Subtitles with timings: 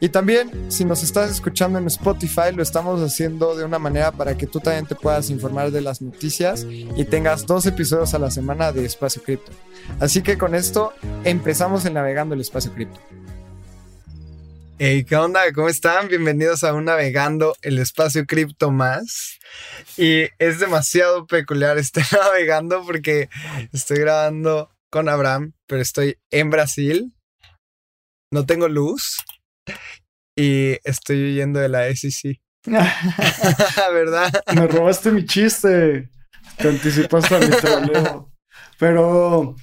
[0.00, 4.36] Y también, si nos estás escuchando en Spotify, lo estamos haciendo de una manera para
[4.36, 8.30] que tú también te puedas informar de las noticias y tengas dos episodios a la
[8.30, 9.50] semana de Espacio Cripto.
[9.98, 10.92] Así que con esto
[11.24, 13.00] empezamos el Navegando el Espacio Cripto.
[14.78, 15.52] Hey, ¿qué onda?
[15.52, 16.06] ¿Cómo están?
[16.06, 19.40] Bienvenidos a un Navegando el Espacio Cripto más.
[19.96, 23.28] Y es demasiado peculiar estar navegando porque
[23.72, 27.12] estoy grabando con Abraham, pero estoy en Brasil.
[28.30, 29.16] No tengo luz
[30.36, 32.40] y estoy huyendo de la SEC.
[33.92, 34.32] ¿Verdad?
[34.54, 36.10] Me robaste mi chiste.
[36.56, 38.32] Te anticipaste a mi troleo.
[38.78, 39.56] Pero,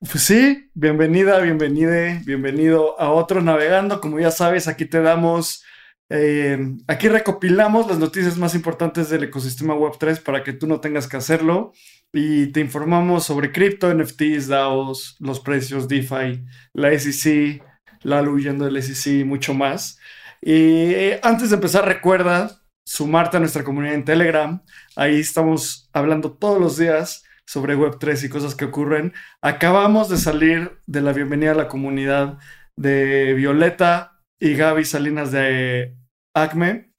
[0.00, 4.00] pues sí, bienvenida, bienvenide, bienvenido a otro Navegando.
[4.00, 5.62] Como ya sabes, aquí te damos,
[6.08, 11.06] eh, aquí recopilamos las noticias más importantes del ecosistema Web3 para que tú no tengas
[11.06, 11.72] que hacerlo.
[12.12, 17.62] Y te informamos sobre cripto, NFTs, DAOs, los precios, DeFi, la SEC,
[18.02, 19.98] la huyendo del SEC y mucho más.
[20.40, 24.62] Y eh, antes de empezar, recuerda sumarte a nuestra comunidad en Telegram.
[24.96, 29.12] Ahí estamos hablando todos los días sobre Web3 y cosas que ocurren.
[29.42, 32.38] Acabamos de salir de la bienvenida a la comunidad
[32.76, 35.96] de Violeta y Gaby Salinas de
[36.34, 36.92] Acme.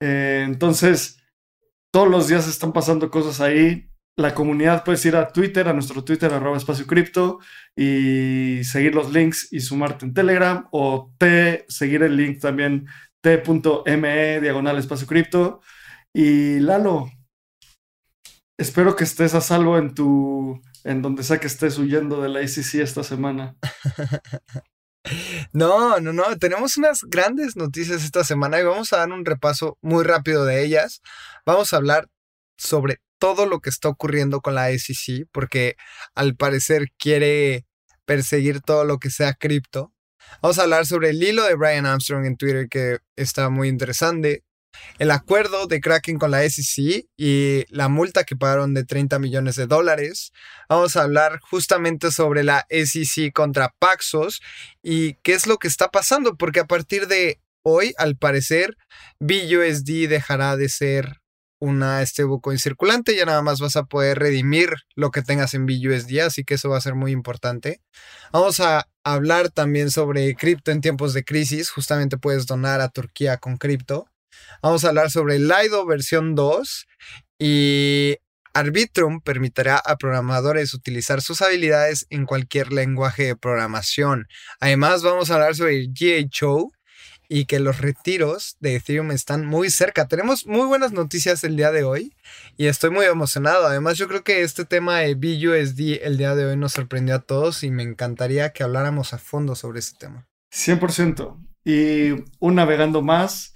[0.00, 1.22] Eh, entonces,
[1.92, 3.87] todos los días están pasando cosas ahí
[4.18, 7.38] la comunidad puedes ir a Twitter, a nuestro Twitter, arroba espacio cripto,
[7.76, 12.88] y seguir los links y sumarte en Telegram, o te seguir el link también
[13.20, 15.60] t.me diagonal espacio cripto.
[16.12, 17.12] Y Lalo,
[18.58, 22.42] espero que estés a salvo en tu, en donde sea que estés huyendo de la
[22.42, 23.56] ICC esta semana.
[25.54, 29.78] No, no, no, tenemos unas grandes noticias esta semana y vamos a dar un repaso
[29.80, 31.00] muy rápido de ellas.
[31.46, 32.08] Vamos a hablar
[32.58, 35.76] sobre todo lo que está ocurriendo con la SEC, porque
[36.14, 37.66] al parecer quiere
[38.04, 39.92] perseguir todo lo que sea cripto.
[40.42, 44.44] Vamos a hablar sobre el hilo de Brian Armstrong en Twitter que está muy interesante.
[44.98, 49.56] El acuerdo de Kraken con la SEC y la multa que pagaron de 30 millones
[49.56, 50.32] de dólares.
[50.68, 54.40] Vamos a hablar justamente sobre la SEC contra Paxos
[54.82, 58.76] y qué es lo que está pasando, porque a partir de hoy, al parecer,
[59.20, 61.20] BUSD dejará de ser
[61.60, 66.20] una stablecoin circulante, ya nada más vas a poder redimir lo que tengas en BUSD,
[66.20, 67.80] así que eso va a ser muy importante.
[68.32, 73.38] Vamos a hablar también sobre cripto en tiempos de crisis, justamente puedes donar a Turquía
[73.38, 74.06] con cripto.
[74.62, 76.86] Vamos a hablar sobre Lido versión 2
[77.38, 78.16] y
[78.54, 84.26] Arbitrum permitirá a programadores utilizar sus habilidades en cualquier lenguaje de programación.
[84.60, 86.72] Además, vamos a hablar sobre GHO,
[87.28, 90.08] y que los retiros de Ethereum están muy cerca.
[90.08, 92.14] Tenemos muy buenas noticias el día de hoy
[92.56, 93.66] y estoy muy emocionado.
[93.66, 97.20] Además, yo creo que este tema de BUSD el día de hoy nos sorprendió a
[97.20, 100.26] todos y me encantaría que habláramos a fondo sobre ese tema.
[100.54, 101.36] 100%.
[101.64, 103.52] Y un navegando más,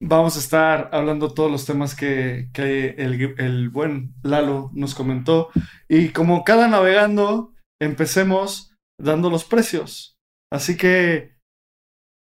[0.00, 5.50] vamos a estar hablando todos los temas que, que el, el buen Lalo nos comentó.
[5.88, 10.18] Y como cada navegando, empecemos dando los precios.
[10.50, 11.33] Así que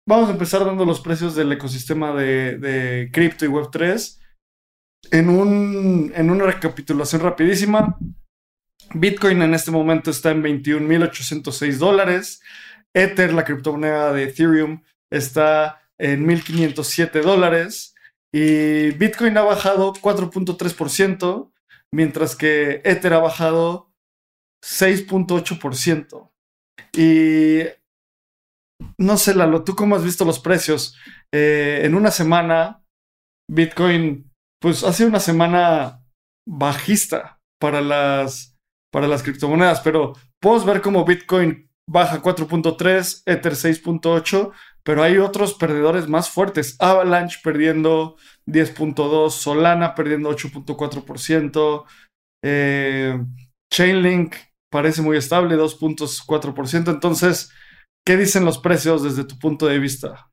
[0.07, 4.19] Vamos a empezar dando los precios del ecosistema de, cripto y Web3.
[5.11, 7.97] En, un, en una recapitulación rapidísima,
[8.93, 12.41] Bitcoin en este momento está en 21.806 dólares.
[12.93, 17.95] Ether, la criptomoneda de Ethereum, está en 1.507 dólares.
[18.33, 21.51] Y Bitcoin ha bajado 4.3%,
[21.93, 23.91] mientras que Ether ha bajado
[24.63, 26.31] 6.8%.
[26.93, 27.63] Y
[28.97, 30.97] no sé, Lalo, ¿tú cómo has visto los precios?
[31.33, 32.83] Eh, en una semana,
[33.49, 34.31] Bitcoin,
[34.61, 36.03] pues ha sido una semana
[36.47, 38.57] bajista para las,
[38.91, 44.51] para las criptomonedas, pero puedo ver cómo Bitcoin baja 4.3, Ether 6.8,
[44.83, 46.75] pero hay otros perdedores más fuertes.
[46.79, 48.15] Avalanche perdiendo
[48.47, 51.85] 10.2, Solana perdiendo 8.4%,
[52.43, 53.19] eh,
[53.71, 54.35] Chainlink
[54.71, 56.91] parece muy estable, 2.4%.
[56.91, 57.51] Entonces,
[58.05, 60.31] ¿Qué dicen los precios desde tu punto de vista?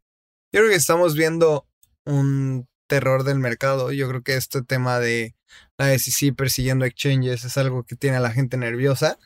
[0.52, 1.66] Yo creo que estamos viendo
[2.06, 3.92] un terror del mercado.
[3.92, 5.36] Yo creo que este tema de
[5.76, 9.18] la SEC persiguiendo exchanges es algo que tiene a la gente nerviosa.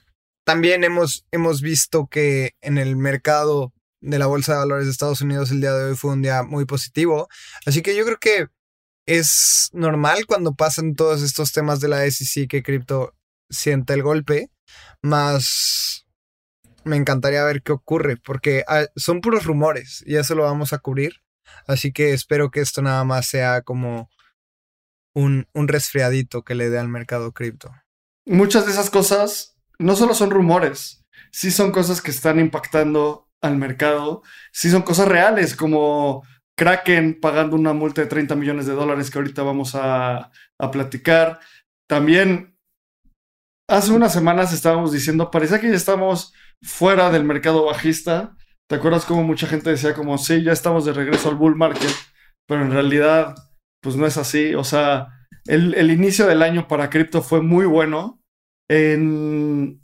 [0.45, 5.21] También hemos, hemos visto que en el mercado de la Bolsa de Valores de Estados
[5.21, 7.29] Unidos el día de hoy fue un día muy positivo.
[7.65, 8.49] Así que yo creo que
[9.07, 13.15] es normal cuando pasan todos estos temas de la SEC que cripto
[13.49, 14.51] siente el golpe.
[15.03, 16.02] más
[16.85, 20.79] me encantaría ver qué ocurre, porque ah, son puros rumores y eso lo vamos a
[20.79, 21.23] cubrir.
[21.67, 24.09] Así que espero que esto nada más sea como
[25.15, 27.71] un, un resfriadito que le dé al mercado cripto.
[28.27, 33.57] Muchas de esas cosas no solo son rumores, sí son cosas que están impactando al
[33.57, 36.23] mercado, sí son cosas reales como
[36.57, 41.41] Kraken pagando una multa de 30 millones de dólares que ahorita vamos a, a platicar.
[41.89, 42.57] También
[43.69, 46.33] hace unas semanas estábamos diciendo, parecía que ya estamos
[46.63, 48.37] fuera del mercado bajista.
[48.69, 51.91] ¿Te acuerdas cómo mucha gente decía como, sí, ya estamos de regreso al bull market?
[52.49, 53.35] Pero en realidad,
[53.83, 54.55] pues no es así.
[54.55, 55.09] O sea,
[55.47, 58.21] el, inicio del año para cripto fue muy bueno.
[58.71, 59.83] En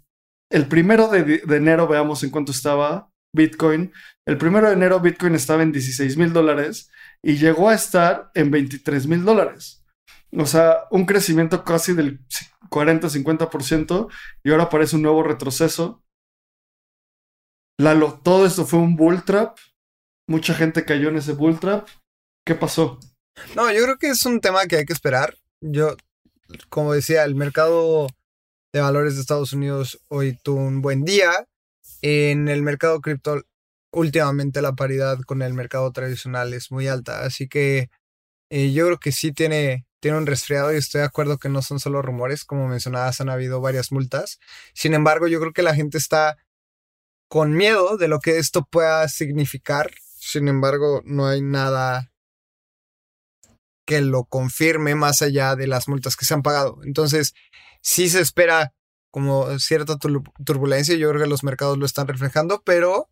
[0.51, 3.93] el primero de, enero, veamos en cuánto estaba Bitcoin.
[4.27, 6.91] El primero de enero Bitcoin estaba en 16 mil dólares
[7.23, 9.85] y llegó a estar en 23 mil dólares.
[10.33, 12.21] O sea, un crecimiento casi del
[12.71, 14.09] 40-50%
[14.45, 16.03] y ahora parece un nuevo retroceso.
[17.81, 19.57] Lalo, todo esto fue un bull trap.
[20.27, 21.89] Mucha gente cayó en ese bull trap.
[22.45, 22.99] ¿Qué pasó?
[23.55, 25.39] No, yo creo que es un tema que hay que esperar.
[25.61, 25.97] Yo,
[26.69, 28.09] como decía, el mercado
[28.73, 31.47] de valores de Estados Unidos hoy tuvo un buen día.
[32.03, 33.43] En el mercado cripto,
[33.93, 37.23] últimamente la paridad con el mercado tradicional es muy alta.
[37.23, 37.91] Así que
[38.51, 41.63] eh, yo creo que sí tiene, tiene un resfriado y estoy de acuerdo que no
[41.63, 42.45] son solo rumores.
[42.45, 44.41] Como mencionabas, han habido varias multas.
[44.75, 46.37] Sin embargo, yo creo que la gente está
[47.29, 49.91] con miedo de lo que esto pueda significar.
[50.17, 52.11] Sin embargo, no hay nada
[53.87, 56.81] que lo confirme más allá de las multas que se han pagado.
[56.85, 57.35] Entonces,
[57.81, 58.75] sí se espera
[59.11, 59.97] como cierta
[60.45, 63.09] turbulencia, yo creo que los mercados lo están reflejando, pero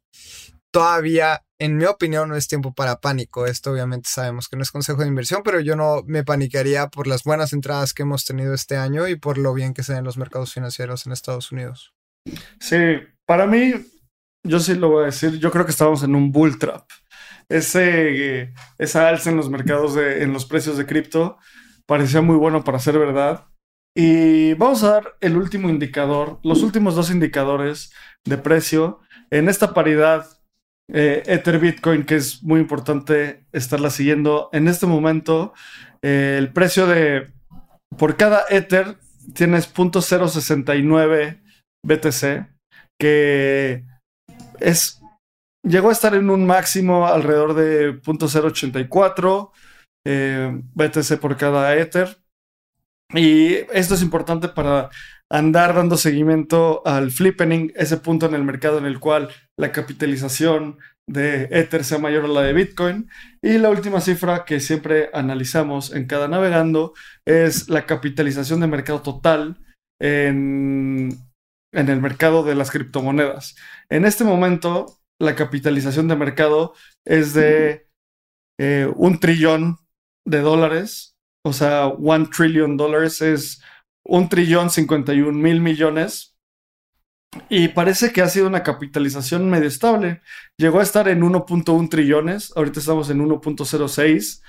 [0.71, 3.47] todavía, en mi opinión, no es tiempo para pánico.
[3.47, 7.07] Esto obviamente sabemos que no es consejo de inversión, pero yo no me panicaría por
[7.07, 10.05] las buenas entradas que hemos tenido este año y por lo bien que se ven
[10.05, 11.95] los mercados financieros en Estados Unidos.
[12.61, 12.77] Sí,
[13.25, 13.73] para mí,
[14.47, 16.85] yo sí lo voy a decir, yo creo que estamos en un bull trap
[17.49, 21.39] ese, esa alza en los mercados, de, en los precios de cripto,
[21.87, 23.47] parecía muy bueno para ser verdad.
[23.95, 27.93] Y vamos a dar el último indicador, los últimos dos indicadores
[28.25, 29.01] de precio
[29.31, 30.27] en esta paridad
[30.93, 34.51] eh, Ether Bitcoin, que es muy importante estarla siguiendo.
[34.53, 35.55] En este momento,
[36.03, 37.33] eh, el precio de
[37.97, 38.99] por cada Ether
[39.35, 41.41] tienes .069
[41.83, 42.51] BTC,
[42.99, 43.85] que
[44.61, 45.01] es
[45.67, 49.51] llegó a estar en un máximo alrededor de 0.084
[50.07, 52.19] eh, BTC por cada Ether.
[53.15, 54.91] Y esto es importante para
[55.31, 60.79] andar dando seguimiento al flippening, ese punto en el mercado en el cual la capitalización
[61.09, 63.11] de Ether sea mayor a la de Bitcoin.
[63.43, 66.95] Y la última cifra que siempre analizamos en cada navegando
[67.25, 69.59] es la capitalización de mercado total
[70.01, 71.11] en,
[71.73, 73.57] en el mercado de las criptomonedas.
[73.89, 76.75] En este momento, la capitalización de mercado
[77.05, 77.89] es de
[78.59, 79.79] eh, un trillón
[80.27, 81.17] de dólares.
[81.45, 83.63] O sea, one trillion dólares es
[84.05, 86.37] un trillón cincuenta y un mil millones.
[87.49, 90.23] Y parece que ha sido una capitalización medio estable.
[90.59, 92.53] Llegó a estar en 1.1 trillones.
[92.57, 94.43] Ahorita estamos en 1.06.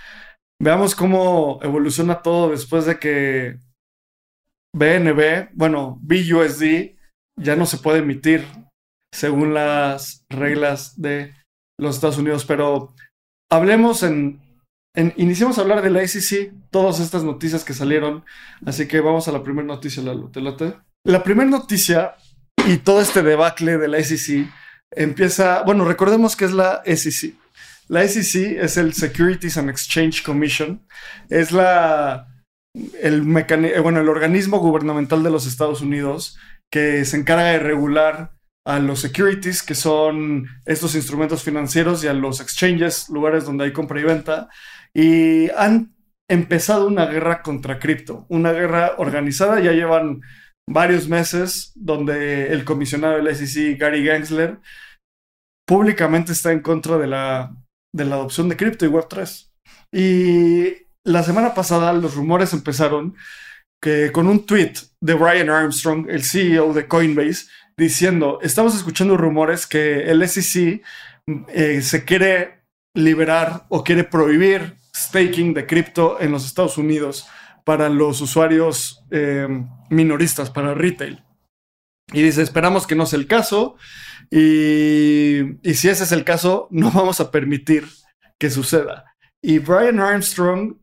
[0.60, 3.60] Veamos cómo evoluciona todo después de que
[4.74, 6.97] BNB, bueno, BUSD
[7.38, 8.46] ya no se puede emitir
[9.14, 11.34] según las reglas de
[11.80, 12.46] los Estados Unidos.
[12.46, 12.94] Pero
[13.52, 14.42] hablemos en,
[15.16, 18.26] iniciamos a hablar de la SEC, todas estas noticias que salieron.
[18.66, 20.16] Así que vamos a la primera noticia, la
[21.04, 22.16] La primera noticia
[22.68, 24.48] y todo este debacle de la SEC
[24.92, 27.36] empieza, bueno, recordemos que es la SEC.
[27.88, 30.86] La SEC es el Securities and Exchange Commission.
[31.30, 32.28] Es la
[33.02, 36.38] el bueno, el organismo gubernamental de los Estados Unidos
[36.72, 38.32] que se encarga de regular
[38.66, 43.74] a los securities, que son estos instrumentos financieros, y a los exchanges, lugares donde hay
[43.74, 44.50] compra y venta,
[44.94, 45.96] y han
[46.30, 50.22] empezado una guerra contra cripto, una guerra organizada, ya llevan
[50.70, 54.60] varios meses donde el comisionado del SEC, Gary Gensler,
[55.66, 57.56] públicamente está en contra de la,
[57.96, 59.50] de la adopción de cripto y Web3.
[59.94, 63.16] Y la semana pasada los rumores empezaron
[63.82, 69.68] que con un tweet de Brian Armstrong, el CEO de Coinbase, diciendo, estamos escuchando rumores
[69.68, 70.82] que el SEC
[71.50, 72.64] eh, se quiere
[72.96, 77.28] liberar o quiere prohibir staking de cripto en los Estados Unidos
[77.64, 81.24] para los usuarios em, minoristas, para retail.
[82.14, 83.76] Y dice, esperamos que no sea el caso
[84.32, 87.86] y, y si ese es el caso, no vamos a permitir
[88.40, 89.14] que suceda.
[89.42, 90.78] Y Brian Armstrong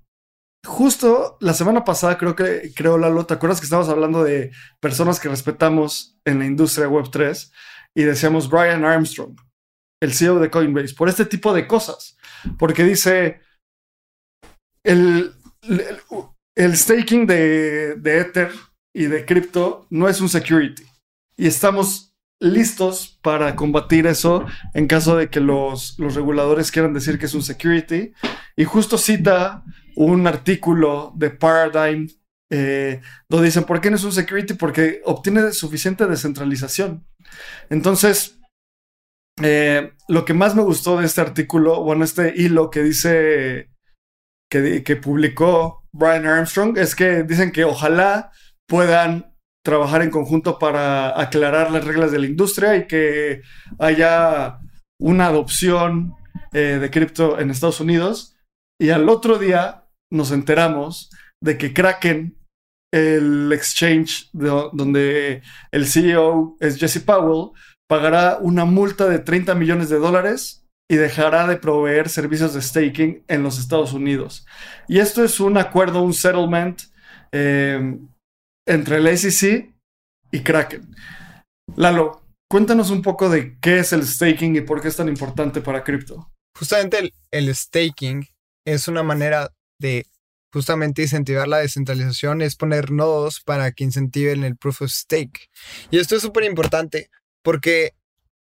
[0.64, 5.20] justo la semana pasada, creo que, creo, Lalo, ¿te acuerdas que estábamos hablando de personas
[5.20, 7.52] que respetamos en la industria web 3?
[7.94, 9.38] Y decíamos Brian Armstrong,
[10.00, 12.16] el CEO de Coinbase, por este tipo de cosas.
[12.58, 13.40] Porque dice,
[14.82, 15.34] el,
[16.54, 18.52] el, staking de, de Ether
[18.94, 20.84] y de cripto no es un security.
[21.36, 27.18] Y estamos listos para combatir eso en caso de que los, los reguladores quieran decir
[27.18, 28.12] que es un security.
[28.56, 29.64] Y justo cita
[29.96, 32.08] un artículo de Paradigm
[32.50, 34.54] eh, donde dicen, ¿por qué no es un security?
[34.54, 37.06] Porque obtiene suficiente descentralización.
[37.70, 38.38] Entonces,
[39.42, 43.70] eh, lo que más me gustó de este artículo, bueno, este hilo que dice,
[44.50, 48.30] que, que publicó Brian Armstrong, es que dicen que ojalá
[48.66, 49.33] puedan
[49.64, 53.42] trabajar en conjunto para aclarar las reglas de la industria y que
[53.78, 54.60] haya
[55.00, 56.14] una adopción
[56.52, 58.36] eh, de cripto en Estados Unidos.
[58.80, 61.10] Y al otro día nos enteramos
[61.42, 62.36] de que Kraken,
[62.92, 65.42] el exchange donde
[65.72, 67.52] el CEO es Jesse Powell,
[67.88, 73.24] pagará una multa de 30 millones de dólares y dejará de proveer servicios de staking
[73.28, 74.46] en los Estados Unidos.
[74.88, 76.82] Y esto es un acuerdo, un settlement
[77.32, 77.98] eh,
[78.66, 79.74] entre el SEC
[80.30, 80.94] y Kraken.
[81.76, 85.60] Lalo, cuéntanos un poco de qué es el staking y por qué es tan importante
[85.60, 86.30] para cripto.
[86.56, 88.26] Justamente el, staking
[88.64, 90.06] es una manera de
[90.52, 95.50] justamente incentivar la descentralización, es poner nodos para que incentiven el proof of stake.
[95.90, 97.10] Y esto es súper importante
[97.42, 97.94] porque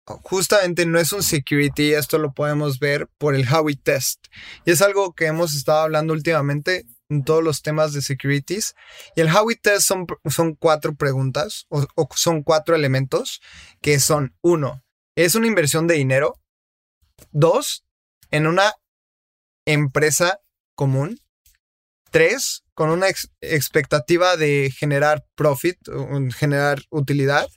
[0.07, 4.27] justamente no es un security, esto lo podemos ver por el Howey test.
[4.65, 8.75] Y es algo que hemos estado hablando últimamente en todos los temas de securities.
[9.17, 13.41] Y el Howey Test son, son cuatro preguntas o, son cuatro elementos
[13.81, 14.83] que son, uno,
[15.17, 16.39] es una inversión de dinero.
[17.33, 17.85] Dos,
[18.31, 18.75] en una
[19.67, 20.41] empresa
[20.75, 21.21] común.
[22.11, 25.77] Tres, con una expectativa de generar profit,
[26.35, 27.49] generar utilidad.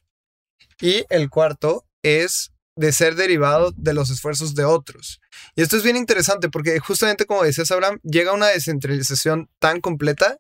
[0.81, 5.19] Y el cuarto es de ser derivado de los esfuerzos de otros.
[5.55, 10.37] Y esto es bien interesante porque justamente como decías Abraham, llega una descentralización tan completa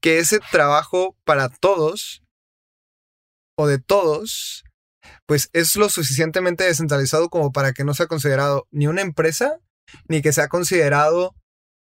[0.00, 2.22] que ese trabajo para todos
[3.56, 4.64] o de todos,
[5.26, 9.58] pues es lo suficientemente descentralizado como para que no sea considerado ni una empresa,
[10.08, 11.34] ni que sea considerado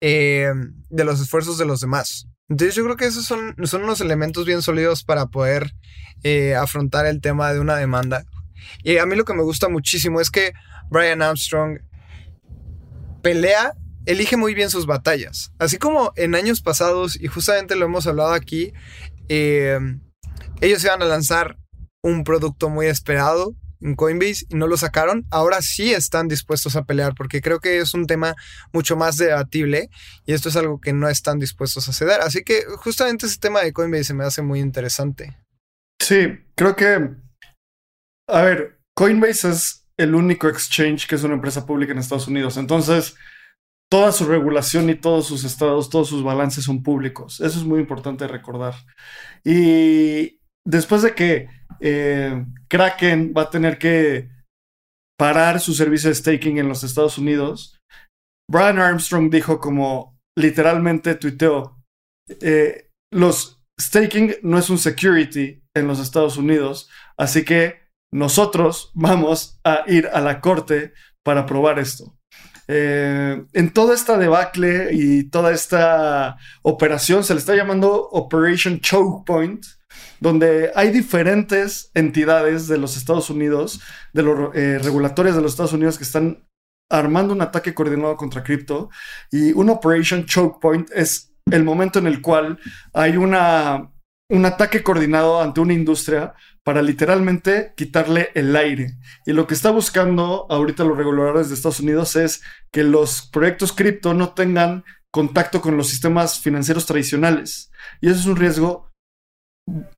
[0.00, 0.52] eh,
[0.90, 2.26] de los esfuerzos de los demás.
[2.48, 5.72] Entonces yo creo que esos son, son unos elementos bien sólidos para poder
[6.22, 8.24] eh, afrontar el tema de una demanda
[8.82, 10.52] y a mí lo que me gusta muchísimo es que
[10.90, 11.80] Brian Armstrong
[13.22, 15.52] pelea, elige muy bien sus batallas.
[15.58, 18.72] Así como en años pasados, y justamente lo hemos hablado aquí,
[19.28, 19.78] eh,
[20.60, 21.56] ellos iban a lanzar
[22.02, 26.84] un producto muy esperado en Coinbase y no lo sacaron, ahora sí están dispuestos a
[26.84, 28.36] pelear porque creo que es un tema
[28.72, 29.90] mucho más debatible
[30.24, 32.20] y esto es algo que no están dispuestos a ceder.
[32.20, 35.36] Así que justamente ese tema de Coinbase se me hace muy interesante.
[36.00, 37.10] Sí, creo que
[38.28, 42.56] a ver, Coinbase es el único exchange que es una empresa pública en Estados Unidos.
[42.56, 43.16] Entonces,
[43.90, 47.40] toda su regulación y todos sus estados, todos sus balances son públicos.
[47.40, 48.74] Eso es muy importante recordar.
[49.44, 51.48] Y después de que
[51.80, 54.30] eh, Kraken va a tener que
[55.18, 57.78] parar su servicio de staking en los Estados Unidos,
[58.50, 61.78] Brian Armstrong dijo como literalmente tuiteó,
[62.40, 66.88] eh, los staking no es un security en los Estados Unidos,
[67.18, 67.81] así que
[68.12, 70.92] nosotros vamos a ir a la corte
[71.22, 72.16] para probar esto.
[72.68, 79.24] Eh, en toda esta debacle y toda esta operación se le está llamando Operation Choke
[79.26, 79.64] Point,
[80.20, 83.80] donde hay diferentes entidades de los Estados Unidos,
[84.12, 86.46] de los eh, regulatorios de los Estados Unidos que están
[86.88, 88.90] armando un ataque coordinado contra cripto
[89.30, 92.58] y un Operation Choke Point es el momento en el cual
[92.92, 93.91] hay una,
[94.32, 96.34] un ataque coordinado ante una industria
[96.64, 98.96] para literalmente quitarle el aire.
[99.26, 103.74] Y lo que está buscando ahorita los reguladores de Estados Unidos es que los proyectos
[103.74, 107.70] cripto no tengan contacto con los sistemas financieros tradicionales.
[108.00, 108.90] Y eso es un riesgo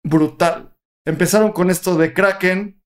[0.03, 0.75] brutal.
[1.07, 2.83] Empezaron con esto de Kraken.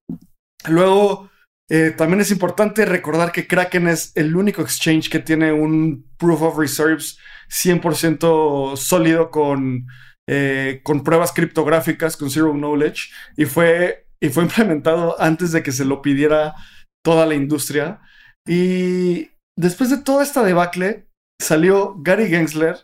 [0.69, 1.31] Luego,
[1.71, 6.43] eh, también es importante recordar que Kraken es el único exchange que tiene un proof
[6.43, 9.87] of reserves 100% sólido con
[10.28, 15.73] eh, con pruebas criptográficas, con Zero Knowledge, y fue, y fue implementado antes de que
[15.73, 16.54] se lo pidiera
[17.02, 18.02] toda la industria.
[18.47, 21.08] Y después de toda esta debacle,
[21.40, 22.76] salió Gary Gensler,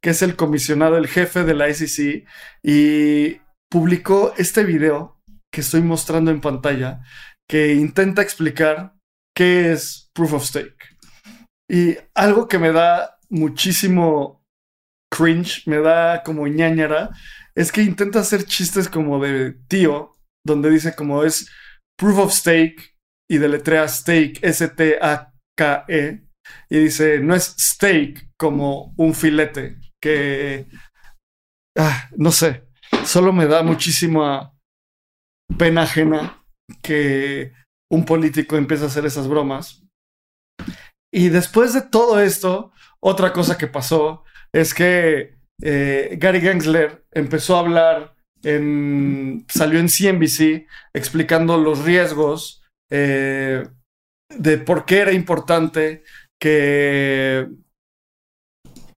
[0.00, 2.26] que es el comisionado, el jefe de la SEC,
[2.62, 5.18] y publicó este video
[5.52, 7.02] que estoy mostrando en pantalla,
[7.50, 8.94] que intenta explicar
[9.36, 10.96] qué es Proof of Stake.
[11.68, 14.43] Y algo que me da muchísimo
[15.14, 17.10] cringe, me da como ñañara,
[17.54, 20.12] es que intenta hacer chistes como de tío,
[20.44, 21.50] donde dice como es
[21.96, 22.96] proof of stake
[23.30, 26.24] y deletrea steak, S-T-A-K-E,
[26.68, 30.66] y dice, no es steak como un filete, que,
[31.78, 32.66] ah, no sé,
[33.04, 34.52] solo me da muchísima
[35.56, 36.44] pena ajena
[36.82, 37.52] que
[37.90, 39.82] un político empiece a hacer esas bromas.
[41.12, 47.56] Y después de todo esto, otra cosa que pasó es que eh, Gary Gensler empezó
[47.56, 48.14] a hablar
[49.48, 53.66] salió en CNBC explicando los riesgos eh,
[54.28, 56.02] de por qué era importante
[56.38, 57.48] que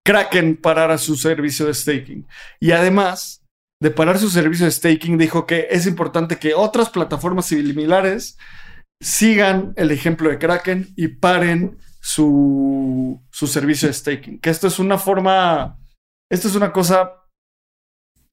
[0.05, 2.27] Kraken parara su servicio de staking.
[2.59, 3.45] Y además
[3.81, 8.37] de parar su servicio de staking, dijo que es importante que otras plataformas similares
[9.01, 14.39] sigan el ejemplo de Kraken y paren su, su servicio de staking.
[14.39, 15.77] Que esto es una forma,
[16.31, 17.11] esto es una cosa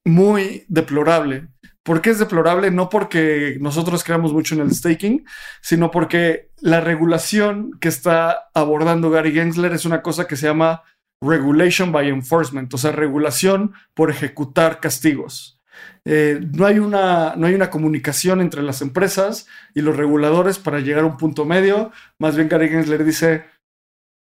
[0.05, 1.49] muy deplorable.
[1.83, 2.71] ¿Por qué es deplorable?
[2.71, 5.27] No porque nosotros creamos mucho en el staking,
[5.61, 10.85] sino porque la regulación que está abordando Gary Gensler es una cosa que se llama
[11.21, 15.61] regulation by enforcement, o sea, regulación por ejecutar castigos.
[16.05, 20.79] Eh, no, hay una, no hay una comunicación entre las empresas y los reguladores para
[20.79, 21.91] llegar a un punto medio.
[22.21, 23.45] Más bien Gary Gensler dice,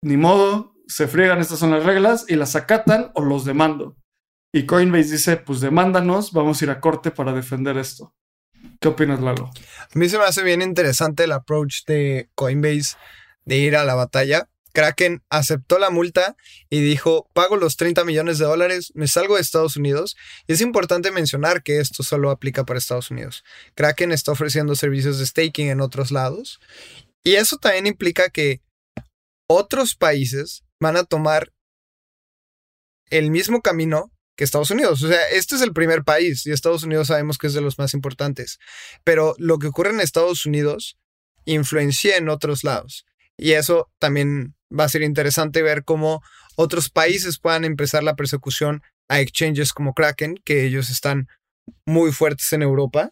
[0.01, 3.95] ni modo, se friegan, estas son las reglas y las acatan o los demando.
[4.51, 8.15] Y Coinbase dice, pues demándanos, vamos a ir a corte para defender esto.
[8.79, 9.51] ¿Qué opinas, Lalo?
[9.79, 12.95] A mí se me hace bien interesante el approach de Coinbase
[13.45, 14.49] de ir a la batalla.
[14.73, 16.35] Kraken aceptó la multa
[16.69, 20.15] y dijo, pago los 30 millones de dólares, me salgo de Estados Unidos.
[20.47, 23.43] Y es importante mencionar que esto solo aplica para Estados Unidos.
[23.75, 26.59] Kraken está ofreciendo servicios de staking en otros lados.
[27.23, 28.61] Y eso también implica que
[29.49, 31.51] otros países van a tomar
[33.09, 35.03] el mismo camino que Estados Unidos.
[35.03, 37.79] O sea, este es el primer país y Estados Unidos sabemos que es de los
[37.79, 38.59] más importantes.
[39.03, 40.97] Pero lo que ocurre en Estados Unidos
[41.45, 43.05] influencia en otros lados.
[43.37, 46.21] Y eso también va a ser interesante ver cómo
[46.55, 51.27] otros países puedan empezar la persecución a exchanges como Kraken, que ellos están
[51.85, 53.11] muy fuertes en Europa.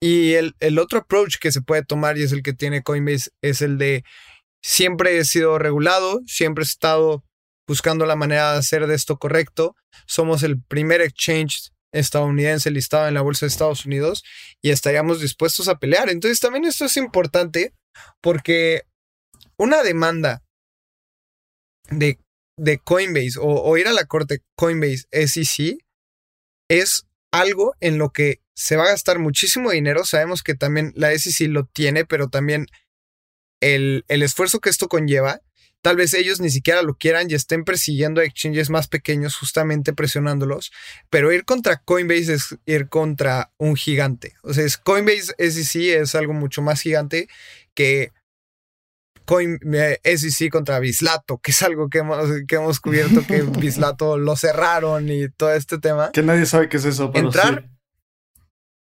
[0.00, 3.30] Y el, el otro approach que se puede tomar y es el que tiene Coinbase
[3.42, 4.04] es el de
[4.64, 7.22] siempre he sido regulado, siempre he estado
[7.68, 9.76] buscando la manera de hacer de esto correcto.
[10.06, 14.24] Somos el primer exchange estadounidense listado en la bolsa de Estados Unidos
[14.62, 16.08] y estaríamos dispuestos a pelear.
[16.08, 17.74] Entonces también esto es importante
[18.22, 18.82] porque
[19.58, 20.42] una demanda
[21.90, 22.18] de,
[22.56, 25.76] de Coinbase o, ir a la corte Coinbase SEC
[26.70, 30.04] es algo en lo que se va a gastar muchísimo dinero.
[30.04, 32.66] Sabemos que también la SEC lo tiene, pero también
[33.72, 35.40] el, el esfuerzo que esto conlleva
[35.84, 39.92] Tal vez ellos ni siquiera lo quieran y estén persiguiendo a exchanges más pequeños, justamente
[39.92, 40.72] presionándolos.
[41.10, 44.32] Pero ir contra Coinbase es ir contra un gigante.
[44.42, 47.28] O sea, es Coinbase SEC es algo mucho más gigante
[47.74, 48.12] que
[49.26, 54.16] Coin, eh, SEC contra Bislato, que es algo que hemos, que hemos cubierto, que Bislato
[54.16, 56.12] lo cerraron y todo este tema.
[56.12, 57.12] Que nadie sabe qué es eso.
[57.12, 57.68] Pero entrar,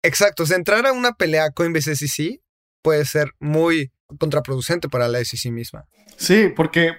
[0.01, 2.41] exacto, o sea, entrar a una pelea Coinbase SEC
[2.81, 5.85] puede ser muy contraproducente para la SEC misma.
[6.17, 6.93] Sí, porque,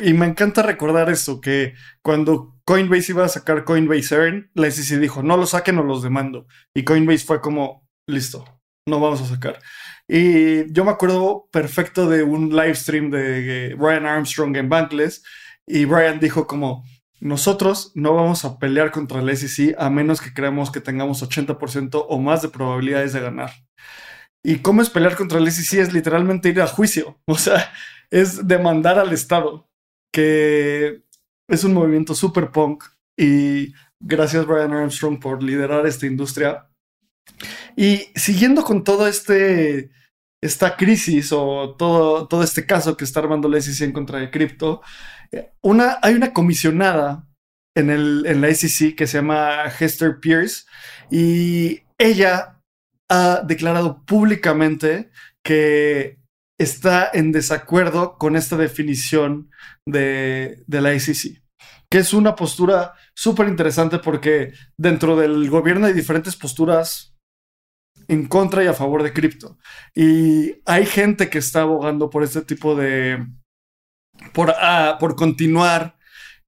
[0.00, 4.98] y me encanta recordar eso, que cuando Coinbase iba a sacar Coinbase Earn, la SEC
[4.98, 6.46] dijo, no lo saquen o los demando.
[6.74, 8.44] Y Coinbase fue como, listo,
[8.86, 9.60] no vamos a sacar.
[10.08, 15.22] Y yo me acuerdo perfecto de un live stream de Brian Armstrong en Bankless,
[15.66, 16.84] y Brian dijo como,
[17.20, 22.04] nosotros no vamos a pelear contra la SEC a menos que creamos que tengamos 80%
[22.08, 23.52] o más de probabilidades de ganar.
[24.44, 27.20] Y cómo es pelear contra el SEC es literalmente ir a juicio.
[27.26, 27.72] O sea,
[28.10, 29.68] es demandar al Estado,
[30.12, 31.02] que
[31.48, 32.84] es un movimiento super punk.
[33.16, 36.68] Y gracias Brian Armstrong por liderar esta industria.
[37.76, 39.90] Y siguiendo con todo este
[40.42, 44.30] esta crisis o todo, todo este caso que está armando la SEC en contra de
[44.30, 44.82] cripto,
[45.60, 47.28] una, hay una comisionada
[47.76, 50.64] en, el, en la SEC que se llama Hester Pierce
[51.10, 52.51] y ella
[53.12, 55.10] ha declarado públicamente
[55.44, 56.18] que
[56.58, 59.50] está en desacuerdo con esta definición
[59.86, 61.42] de, la ICC,
[61.90, 67.14] que es una postura súper interesante porque dentro del gobierno hay diferentes posturas
[68.08, 69.58] en contra y a favor de cripto.
[69.94, 73.26] Y hay gente que está abogando por este tipo de...
[74.32, 75.98] por, ah, por continuar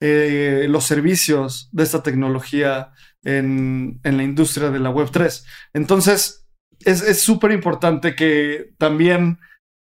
[0.01, 5.45] eh, los servicios de esta tecnología en, en la industria de la Web3.
[5.75, 6.44] Entonces,
[6.81, 9.39] es súper importante que también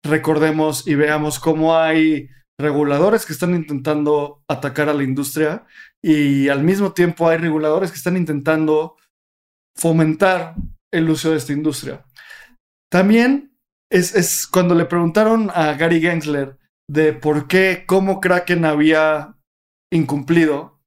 [0.04, 5.66] recordemos y veamos cómo hay reguladores que están intentando atacar a la industria
[6.04, 8.98] y al mismo tiempo hay reguladores que están intentando
[9.78, 10.56] fomentar
[10.92, 12.06] el uso de esta industria.
[12.92, 13.56] También
[13.90, 16.58] es, cuando le preguntaron a Gary Gensler
[16.90, 19.36] de por qué, cómo Kraken había
[19.92, 20.80] incumplido,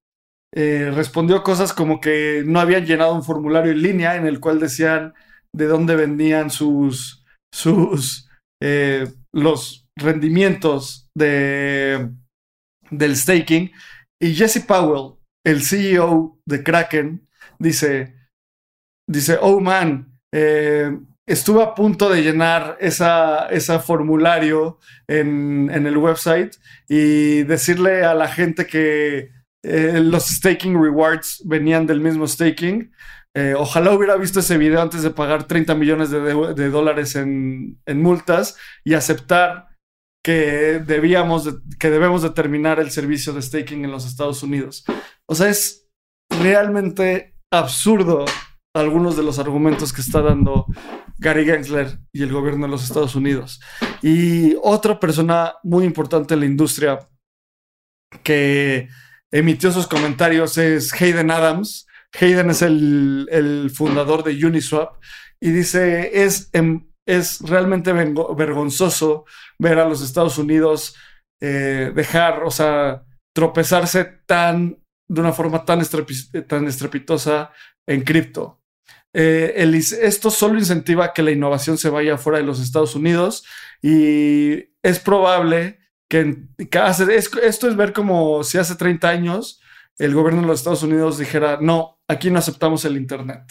[0.55, 4.61] eh, respondió cosas como que no habían llenado un formulario en línea en el cual
[4.61, 5.15] decían
[5.55, 8.29] de dónde vendían sus, sus,
[8.63, 12.11] eh, los rendimientos de,
[12.91, 13.71] del staking.
[14.21, 18.15] Y Jesse Powell, el CEO de Kraken, dice,
[19.09, 25.97] dice, oh man, eh, estuve a punto de llenar esa, esa formulario en, en, el
[25.97, 26.57] website
[26.89, 29.31] y decirle a la gente que
[29.65, 32.93] eh, los staking rewards venían del mismo staking.
[33.35, 37.79] Eh, ojalá hubiera visto ese video antes de pagar 30 millones de, de, dólares en,
[37.87, 39.69] multas y aceptar
[40.23, 44.85] que debíamos, que debemos determinar el servicio de staking en los Estados Unidos.
[45.27, 45.89] O sea, es
[46.29, 48.27] realmente absurdo
[48.75, 50.67] algunos de los argumentos que está dando
[51.19, 53.61] Gary Gensler y el gobierno de los Estados Unidos.
[54.03, 57.09] Y otra persona muy importante en la industria
[58.23, 58.89] que
[59.31, 61.87] emitió sus comentarios es Hayden Adams.
[62.21, 64.97] Hayden es el, fundador de Uniswap
[65.41, 69.25] y dice, es, em, es realmente vergonzoso
[69.59, 70.95] ver a los Estados Unidos
[71.41, 73.03] eh, dejar, o sea,
[73.35, 75.83] tropezarse tan, de una forma tan,
[76.47, 77.51] tan estrepitosa
[77.87, 78.63] en cripto.
[79.15, 79.55] Eh,
[80.01, 83.45] esto solo incentiva que la innovación se vaya fuera de los Estados Unidos
[83.83, 86.45] y es probable que,
[87.43, 89.61] esto es ver como si hace 30 años
[89.99, 93.43] el gobierno de los Estados Unidos dijera, no, aquí no aceptamos el Internet.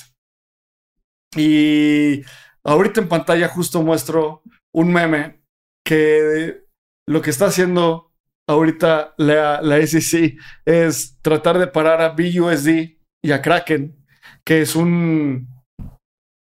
[1.35, 2.21] Y
[2.63, 4.43] ahorita en pantalla justo muestro
[4.73, 5.43] un meme
[5.85, 6.63] que
[7.07, 8.11] lo que está haciendo
[8.47, 14.05] ahorita la, la SEC es tratar de parar a BUSD y a Kraken,
[14.43, 15.47] que es un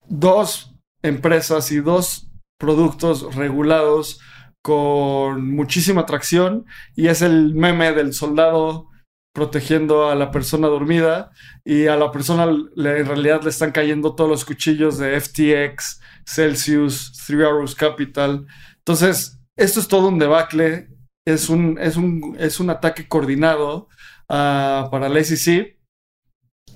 [0.07, 4.21] dos empresas y dos productos regulados
[4.63, 8.89] con muchísima atracción y es el meme del soldado
[9.35, 11.31] protegiendo a la persona dormida
[11.65, 17.13] y a la persona en realidad le están cayendo todos los cuchillos de FTX, Celsius,
[17.27, 18.47] Three Arrows Capital.
[18.79, 20.89] Entonces, esto es todo un debacle,
[21.27, 23.89] es un, es un, es un ataque coordinado
[24.29, 25.75] uh, para la SEC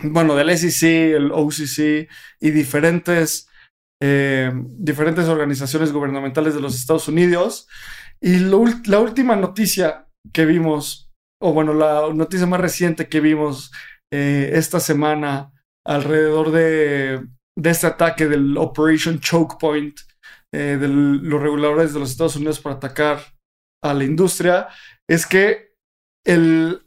[0.02, 2.08] bueno, del SEC, el OCC
[2.40, 3.48] y diferentes,
[4.00, 7.66] eh, diferentes organizaciones gubernamentales de los Estados Unidos.
[8.20, 11.07] Y la última noticia que vimos,
[11.40, 13.70] o bueno, la noticia más reciente que vimos
[14.12, 15.52] eh, esta semana
[15.86, 17.26] alrededor de,
[17.62, 20.00] este ataque del Operation Choke Point
[20.52, 23.20] eh, de los reguladores de los Estados Unidos para atacar
[23.82, 24.68] a la industria,
[25.08, 25.74] es que
[26.26, 26.86] el,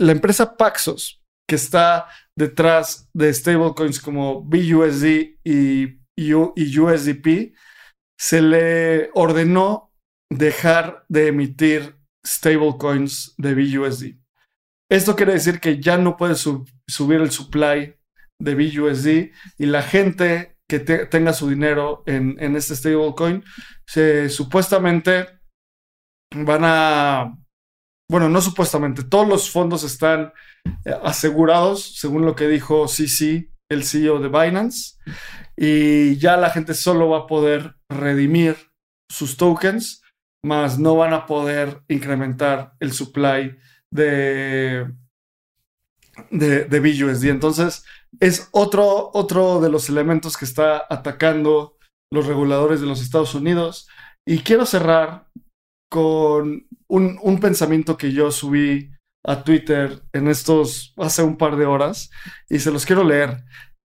[0.00, 7.54] la empresa Paxos, que está detrás de stablecoins como BUSD y, USDP,
[8.18, 9.92] se le ordenó
[10.30, 14.16] dejar de emitir stablecoins de BUSD.
[14.90, 17.94] Esto quiere decir que ya no puede subir el supply
[18.40, 23.42] de BUSD y la gente que tenga su dinero en, en este stablecoin,
[23.86, 25.26] se, supuestamente
[26.34, 27.38] van a,
[28.10, 30.32] bueno, no supuestamente, todos los fondos están
[30.84, 34.96] eh, asegurados, según lo que dijo CC, el CEO de Binance,
[35.56, 38.56] y ya la gente solo va a poder redimir
[39.10, 40.02] sus tokens,
[40.44, 43.56] más no van a poder incrementar el supply
[43.92, 44.92] de,
[46.30, 47.26] de, de BUSD.
[47.26, 47.84] Entonces,
[48.20, 51.76] es otro, otro de los elementos que está atacando
[52.12, 53.88] los reguladores de los Estados Unidos.
[54.26, 55.28] Y quiero cerrar
[55.90, 58.90] con un, un pensamiento que yo subí
[59.26, 62.10] a Twitter en estos, hace un par de horas,
[62.48, 63.44] y se los quiero leer,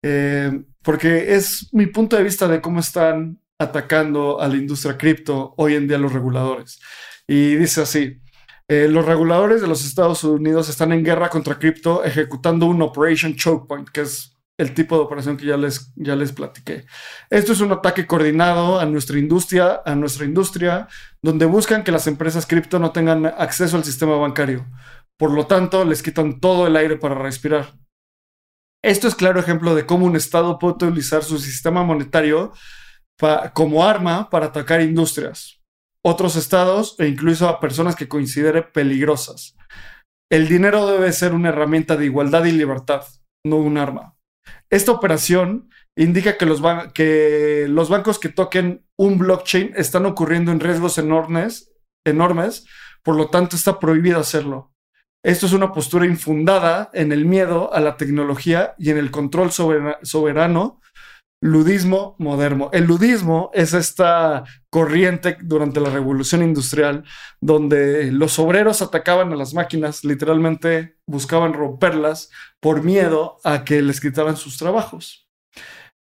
[0.03, 5.53] eh, porque es mi punto de vista de cómo están atacando a la industria cripto
[5.57, 6.79] hoy en día los reguladores.
[7.27, 8.21] Y dice así,
[8.67, 13.35] eh, los reguladores de los Estados Unidos están en guerra contra cripto ejecutando un Operation
[13.35, 16.85] Choke Point, que es el tipo de operación que ya les, ya les platiqué.
[17.29, 20.87] Esto es un ataque coordinado a nuestra industria, a nuestra industria,
[21.21, 24.65] donde buscan que las empresas cripto no tengan acceso al sistema bancario.
[25.17, 27.73] Por lo tanto, les quitan todo el aire para respirar.
[28.83, 32.53] Esto es claro ejemplo de cómo un Estado puede utilizar su sistema monetario
[33.53, 35.61] como arma para atacar industrias,
[36.03, 39.55] otros estados e incluso a personas que considere peligrosas.
[40.31, 43.05] El dinero debe ser una herramienta de igualdad y libertad,
[43.45, 44.15] no un arma.
[44.69, 46.61] Esta operación indica que los,
[46.93, 51.71] que los bancos que toquen un blockchain están ocurriendo en riesgos enormes,
[52.05, 52.65] enormes
[53.03, 54.71] por lo tanto está prohibido hacerlo.
[55.23, 59.51] Esto es una postura infundada en el miedo a la tecnología y en el control
[59.51, 60.81] soberano
[61.43, 62.69] ludismo moderno.
[62.71, 67.03] El ludismo es esta corriente durante la revolución industrial
[67.41, 72.29] donde los obreros atacaban a las máquinas, literalmente buscaban romperlas
[72.61, 75.27] por miedo a que les quitaran sus trabajos.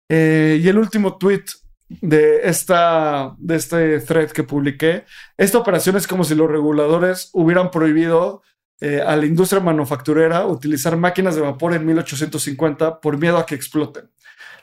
[0.09, 1.43] Eh, y el último tweet
[1.87, 5.05] de, esta, de este thread que publiqué,
[5.37, 8.41] esta operación es como si los reguladores hubieran prohibido
[8.81, 13.53] eh, a la industria manufacturera utilizar máquinas de vapor en 1850 por miedo a que
[13.53, 14.09] exploten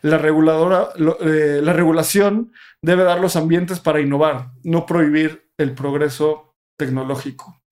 [0.05, 0.90] la, reguladora,
[1.21, 7.62] eh, la regulación debe dar los ambientes para innovar, no prohibir el progreso tecnológico.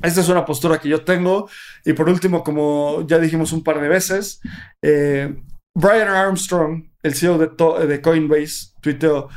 [0.00, 1.48] Esta es una postura que yo tengo.
[1.84, 4.40] Y por último, como ya dijimos un par de veces,
[4.82, 5.34] eh,
[5.76, 9.28] Brian Armstrong, el CEO de, de Coinbase, tuiteó,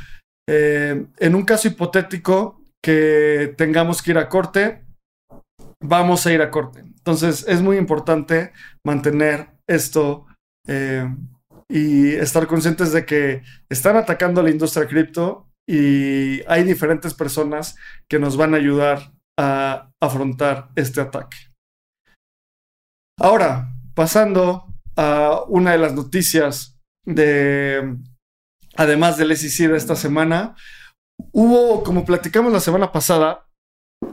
[0.48, 4.84] eh, en un caso hipotético que tengamos que ir a corte,
[5.82, 6.80] vamos a ir a corte.
[6.80, 8.52] Entonces es muy importante
[8.86, 10.26] mantener esto
[11.70, 17.76] y estar conscientes de que están atacando a la industria cripto y hay diferentes personas
[18.08, 21.36] que nos van a ayudar a afrontar este ataque.
[23.20, 27.96] Ahora, pasando a una de las noticias de,
[28.76, 30.56] además del SEC de esta semana,
[31.32, 33.46] hubo, como platicamos la semana pasada,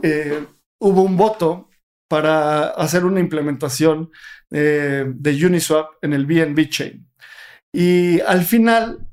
[0.02, 0.44] eh,
[0.80, 1.70] hubo un voto
[2.08, 4.10] para hacer una implementación
[4.50, 7.08] eh, de Uniswap en el BNB Chain.
[7.76, 9.06] Y al final,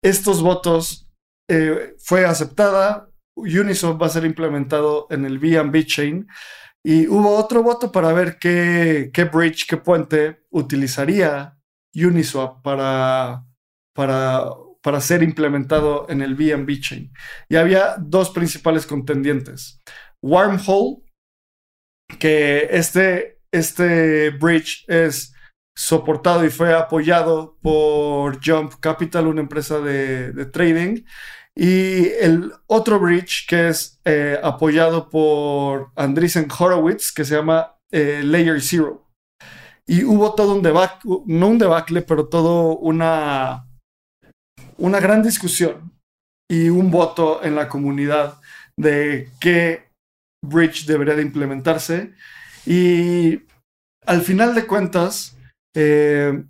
[0.00, 1.10] estos votos
[1.50, 3.10] eh, fue aceptada.
[3.34, 6.28] Uniswap va a ser implementado en el BNB Chain.
[6.84, 11.58] Y hubo otro voto para ver qué, qué bridge, qué puente utilizaría
[11.92, 13.46] Uniswap para,
[13.92, 14.44] para,
[14.80, 17.12] para ser implementado en el BNB Chain.
[17.48, 19.82] Y había dos principales contendientes.
[20.22, 21.02] Wormhole,
[22.20, 25.33] que este, este bridge es
[25.76, 31.04] soportado y fue apoyado por Jump Capital, una empresa de, trading.
[31.56, 38.22] Y el otro bridge que es eh, apoyado por Andreessen Horowitz, que se llama eh,
[38.24, 39.08] Layer Zero.
[39.86, 43.68] Y hubo todo un debacle, no un debacle, pero todo una,
[44.78, 45.92] una gran discusión
[46.50, 48.40] y un voto en la comunidad
[48.76, 49.90] de qué
[50.44, 52.14] bridge debería de implementarse.
[52.66, 53.42] Y
[54.06, 55.33] al final de cuentas,
[55.74, 56.44] eh,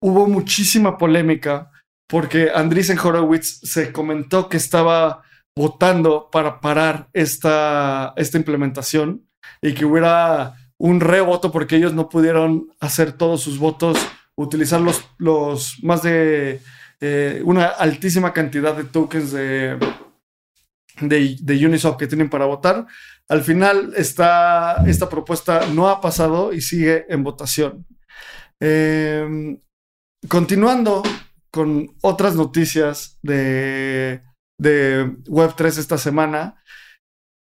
[0.00, 1.70] hubo muchísima polémica
[2.08, 5.22] porque Andreessen Horowitz se comentó que estaba
[5.54, 9.28] votando para parar esta, esta implementación
[9.60, 13.98] y que hubiera un revoto porque ellos no pudieron hacer todos sus votos,
[14.36, 16.60] utilizar los, los más de
[17.00, 19.78] eh, una altísima cantidad de tokens de,
[21.00, 22.86] de, Uniswap que tienen para votar.
[23.28, 27.86] Al final, esta, esta propuesta no ha pasado y sigue en votación.
[28.60, 29.60] Em,
[30.28, 31.02] continuando
[31.50, 34.22] con otras noticias de,
[34.60, 36.62] Web3 esta semana.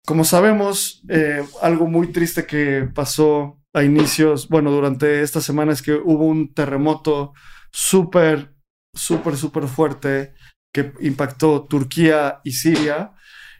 [0.06, 5.82] Como sabemos, eh, algo muy triste que pasó a inicios, bueno, durante esta semana es
[5.82, 7.32] que hubo un terremoto
[7.72, 8.54] súper,
[8.94, 10.34] súper, súper fuerte
[10.72, 13.14] que impactó Turquía y Siria.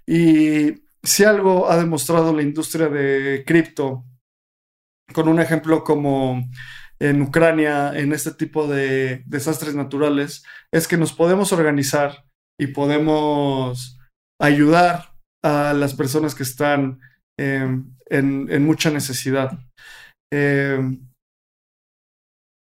[0.07, 4.05] Y si algo ha demostrado la industria de cripto,
[5.12, 6.48] con un ejemplo como
[7.03, 12.25] en Ucrania, en este tipo de desastres naturales, es que nos podemos organizar
[12.61, 13.99] y podemos
[14.41, 15.12] ayudar
[15.45, 17.01] a las personas que están
[17.37, 19.59] em, en, mucha necesidad.
[20.33, 21.11] Em,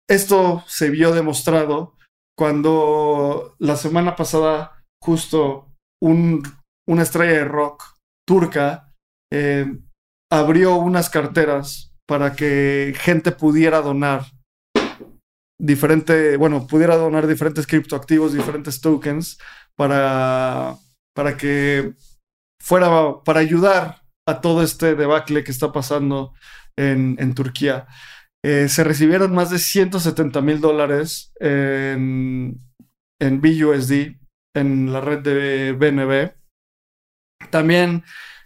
[0.09, 1.95] esto se vio demostrado
[2.37, 5.71] cuando la semana pasada justo
[6.03, 7.83] una estrella de rock
[8.27, 8.93] turca
[9.31, 9.87] em,
[10.29, 14.25] abrió unas carteras para que gente pudiera donar
[15.59, 19.39] diferente, bueno, pudiera donar diferentes criptoactivos, diferentes tokens
[19.75, 20.75] para,
[21.15, 21.93] para que
[22.61, 26.33] fuera, para ayudar a todo este debacle que está pasando
[26.75, 27.87] en, en Turquía.
[28.43, 32.59] Eh, se recibieron más de 170 mil dólares en,
[33.19, 34.17] en BUSD,
[34.55, 36.31] en la red de BNB.
[37.49, 38.03] También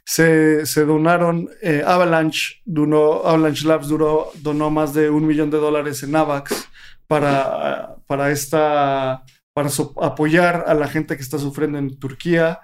[0.09, 6.15] se, donaron, eh, Avalanche, Avalanche Labs duró, donó más de un millón de dólares en
[6.15, 6.67] AVAX
[7.05, 9.69] para, para, esta, para
[10.01, 12.59] apoyar a la gente que está sufriendo en Turquía.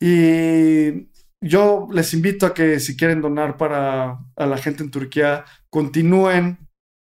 [0.00, 1.08] Y
[1.42, 6.56] yo les invito a que si quieren donar para a la gente en Turquía, continúen,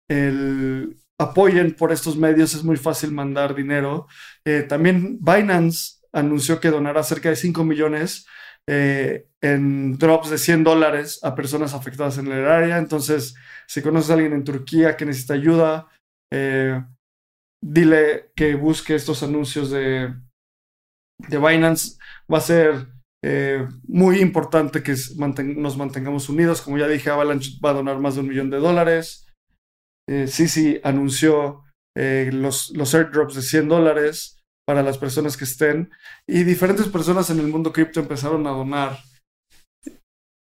[0.09, 4.09] el, apoyen por estos medios, es muy fácil mandar dinero.
[4.44, 8.27] Eh, también Binance anunció que donará cerca de 5 millones
[8.68, 12.79] eh, en drops de 100 dólares a personas afectadas en el área.
[12.79, 13.37] Entonces,
[13.68, 15.88] si conoces a alguien en Turquía que necesita ayuda,
[16.33, 16.83] eh,
[17.62, 20.14] dile que busque estos anuncios de,
[21.29, 21.98] de Binance.
[22.33, 22.88] Va a ser
[23.24, 24.96] eh, muy importante que
[25.57, 26.62] nos mantengamos unidos.
[26.62, 29.26] Como ya dije, Avalanche va a donar más de un millón de dólares.
[30.29, 31.64] Sisi anunció
[31.96, 34.36] los, los airdrops de 100 dólares
[34.66, 35.90] para las personas que estén.
[36.26, 38.98] Y diferentes personas en el mundo cripto empezaron a donar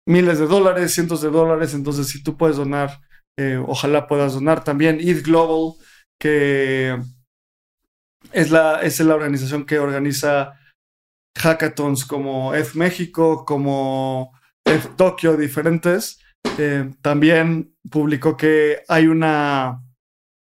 [0.08, 1.74] miles de dólares, cientos de dólares.
[1.74, 3.02] Entonces, si tú puedes donar,
[3.68, 4.64] ojalá puedas donar.
[4.64, 5.76] También ETH Global,
[6.20, 6.98] que
[8.32, 10.58] es la, es la organización que organiza
[11.38, 14.32] hackathons como ETH México, como
[14.66, 16.20] ETH Tokio, diferentes.
[16.58, 19.84] Eh, también publicó que hay una,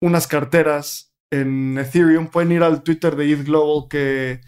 [0.00, 2.28] unas carteras en Ethereum.
[2.28, 4.40] Pueden ir al Twitter de ETH Global que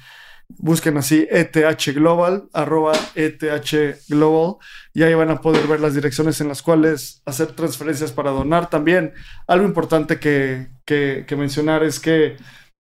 [0.48, 4.56] busquen así ETH Global, arroba ETH Global,
[4.94, 8.70] y ahí van a poder ver las direcciones en las cuales hacer transferencias para donar.
[8.70, 9.12] También
[9.46, 12.36] algo importante que, que, mencionar es que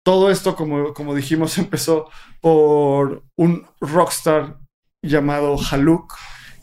[0.03, 2.09] todo esto, como, como dijimos, empezó
[2.41, 4.57] por un rockstar
[5.03, 6.13] llamado Haluk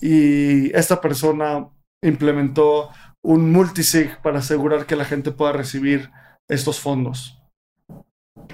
[0.01, 1.69] y esta persona
[2.03, 2.91] implementó
[3.23, 6.11] un multisig para asegurar que la gente pueda recibir
[6.51, 7.39] estos fondos.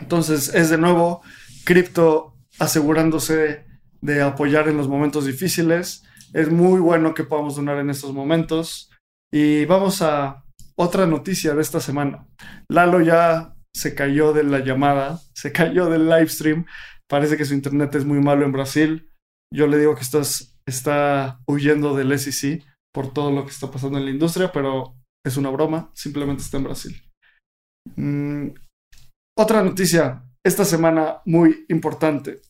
[0.01, 1.23] Entonces es de nuevo
[1.65, 3.67] cripto asegurándose
[4.01, 6.05] de apoyar en los momentos difíciles.
[6.33, 8.91] Es muy bueno que podamos donar en estos momentos.
[9.33, 10.45] Y vamos a
[10.77, 12.29] otra noticia de esta semana.
[12.69, 16.67] Lalo ya se cayó de la llamada, se cayó del live stream.
[17.09, 19.11] Parece que su internet es muy malo en Brasil.
[19.53, 23.99] Yo le digo que estás, está huyendo del SEC por todo lo que está pasando
[23.99, 27.06] en la industria, pero es una broma, simplemente está en Brasil.
[27.97, 28.49] Mm,
[29.39, 32.41] otra noticia esta semana muy importante.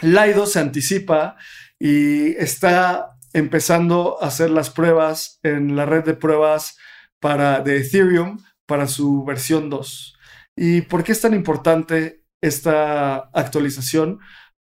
[0.00, 1.36] Laido se anticipa
[1.78, 6.76] y está empezando a hacer las pruebas en la red de pruebas
[7.20, 10.18] para, de Ethereum para su versión 2.
[10.56, 14.20] ¿Y por qué es tan importante esta actualización?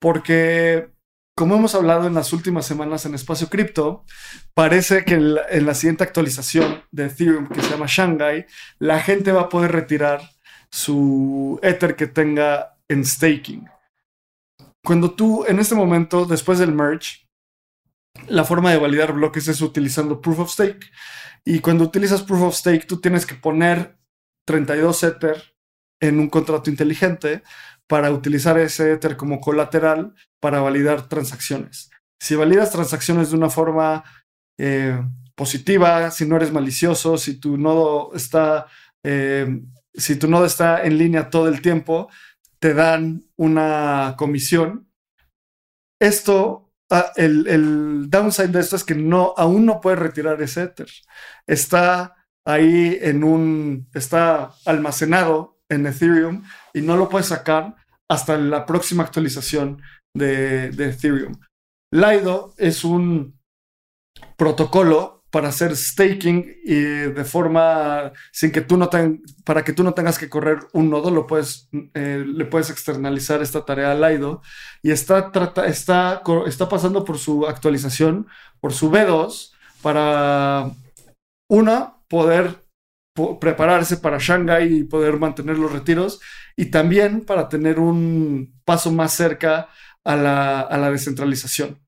[0.01, 0.93] Porque,
[1.37, 4.07] como hemos hablado en las últimas semanas en Espacio Cripto,
[4.55, 8.47] parece que en la, siguiente actualización de Ethereum, que se llama Shanghai,
[8.79, 10.23] la gente va a poder retirar
[10.71, 13.69] su Ether que tenga en staking.
[14.83, 17.29] Cuando tú, en este momento, después del merge,
[18.29, 20.91] la forma de validar bloques es utilizando Proof of Stake.
[21.45, 23.99] Y cuando utilizas Proof of Stake, tú tienes que poner
[24.47, 25.55] 32 Ether
[26.01, 27.43] en un contrato inteligente
[27.87, 31.91] para utilizar ese Ether como colateral para validar transacciones.
[32.21, 34.05] Si validas transacciones de una forma
[34.59, 35.01] eh,
[35.35, 38.67] positiva, si no eres malicioso, si tu nodo está,
[39.05, 39.63] eh,
[39.95, 42.09] si tu nodo está en línea todo el tiempo,
[42.59, 44.91] te dan una comisión.
[46.01, 50.63] Esto, ah, el, el, downside de esto es que no, aún no puedes retirar ese
[50.63, 50.91] Ether.
[51.47, 56.45] Está ahí en un, está almacenado en Ethereum
[56.77, 57.75] y no lo puedes sacar
[58.07, 59.81] hasta la próxima actualización
[60.15, 61.41] de, Ethereum.
[61.91, 63.41] Lido es un
[64.37, 68.91] protocolo para hacer staking y de forma sin que tú no
[69.45, 73.41] para que tú no tengas que correr un nodo, lo puedes, eh, le puedes externalizar
[73.41, 74.43] esta tarea a Lido
[74.83, 78.29] y está, trata, está, está pasando por su actualización,
[78.61, 80.73] por su B2, para
[81.49, 82.66] una, poder
[83.41, 86.21] prepararse para Shanghai y poder mantener los retiros
[86.57, 89.69] y también para tener un paso más cerca
[90.05, 91.81] a la, a la descentralización.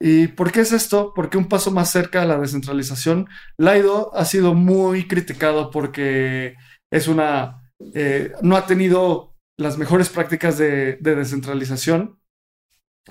[0.00, 1.12] ¿Y por qué es esto?
[1.14, 6.56] Porque un paso más cerca a la descentralización, Lido ha sido muy criticado porque
[6.90, 7.62] es una,
[7.94, 12.18] eh, no ha tenido las mejores prácticas de, descentralización,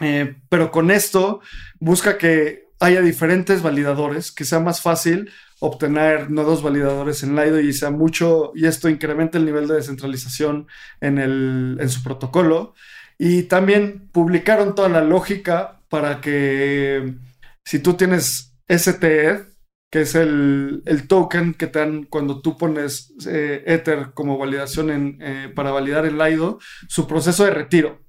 [0.01, 1.41] eh, pero con esto
[1.79, 5.31] busca que haya diferentes validadores, que sea más fácil
[5.65, 10.67] obtener nodos validadores en Lido y sea mucho, y esto incrementa el nivel de descentralización
[10.99, 12.73] en, el, en su protocolo.
[13.17, 17.15] Y también publicaron toda la lógica para que
[17.63, 19.45] si tú tienes STE,
[19.89, 25.17] que es el, token que te dan cuando tú pones eh, Ether como validación en,
[25.21, 26.59] eh, para validar el Lido,
[26.89, 28.02] su proceso de retiro.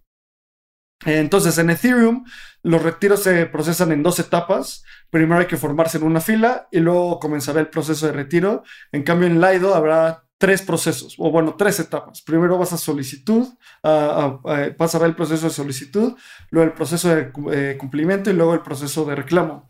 [1.05, 2.25] Entonces, en Ethereum,
[2.63, 4.85] los retiros se procesan en dos etapas.
[5.11, 8.63] Primero hay que formarse en una fila y luego comenzará el proceso de retiro.
[8.93, 12.21] En cambio, en Lido habrá tres procesos, o bueno, tres etapas.
[12.23, 13.49] Primero vas a solicitud,
[13.81, 16.17] pasará el proceso de solicitud,
[16.51, 19.69] luego el proceso de eh, cumplimiento y luego el proceso de reclamo.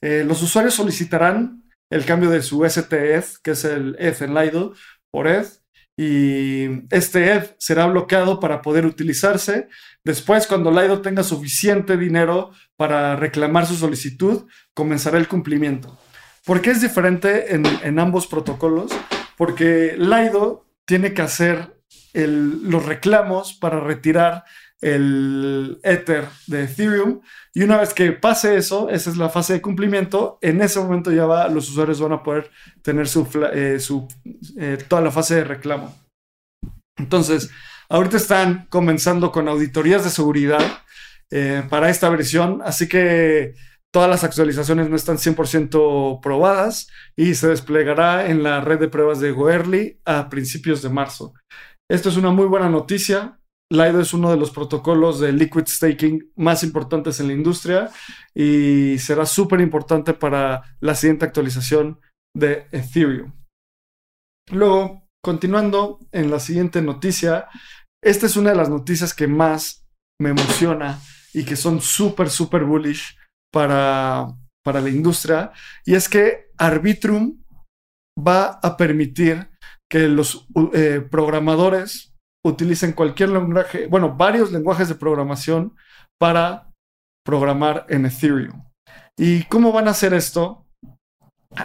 [0.00, 4.74] Eh, los usuarios solicitarán el cambio de su STETH, que es el ETH en Lido,
[5.10, 5.59] por ETH,
[6.02, 9.68] y este ETH será bloqueado para poder utilizarse.
[10.02, 15.98] Después, cuando Lido tenga suficiente dinero para reclamar su solicitud, comenzará el cumplimiento.
[16.46, 18.92] ¿Por qué es diferente en, ambos protocolos?
[19.36, 21.76] Porque Lido tiene que hacer
[22.14, 24.44] los reclamos para retirar
[24.80, 27.20] el Ether de Ethereum.
[27.52, 31.12] Y una vez que pase eso, esa es la fase de cumplimiento, en ese momento
[31.12, 32.50] ya va, los usuarios van a poder
[32.82, 33.78] tener su, eh,
[34.58, 35.94] eh, toda la fase de reclamo.
[36.98, 37.50] Entonces,
[37.88, 40.82] ahorita están comenzando con auditorías de seguridad
[41.30, 43.54] eh, para esta versión, así que
[43.92, 49.18] todas las actualizaciones no están 100% probadas y se desplegará en la red de pruebas
[49.20, 51.34] de Goerli a principios de marzo.
[51.90, 53.39] Esto es una muy buena noticia
[53.72, 57.90] Lido es uno de los protocolos de liquid staking más importantes en la industria
[58.34, 62.00] y será súper importante para la siguiente actualización
[62.36, 63.32] de Ethereum.
[64.50, 67.48] Luego, continuando en la siguiente noticia,
[68.02, 69.86] esta es una de las noticias que más
[70.20, 70.98] me emociona
[71.32, 73.16] y que son súper, súper bullish
[73.52, 74.26] para,
[74.64, 75.52] para la industria,
[75.84, 77.42] y es que Arbitrum
[78.18, 79.48] va a permitir
[79.88, 82.09] que los eh, programadores
[82.44, 85.74] utilicen cualquier lenguaje, bueno, varios lenguajes de programación
[86.18, 86.70] para
[87.24, 88.64] programar en Ethereum.
[89.16, 90.66] ¿Y cómo van a hacer esto?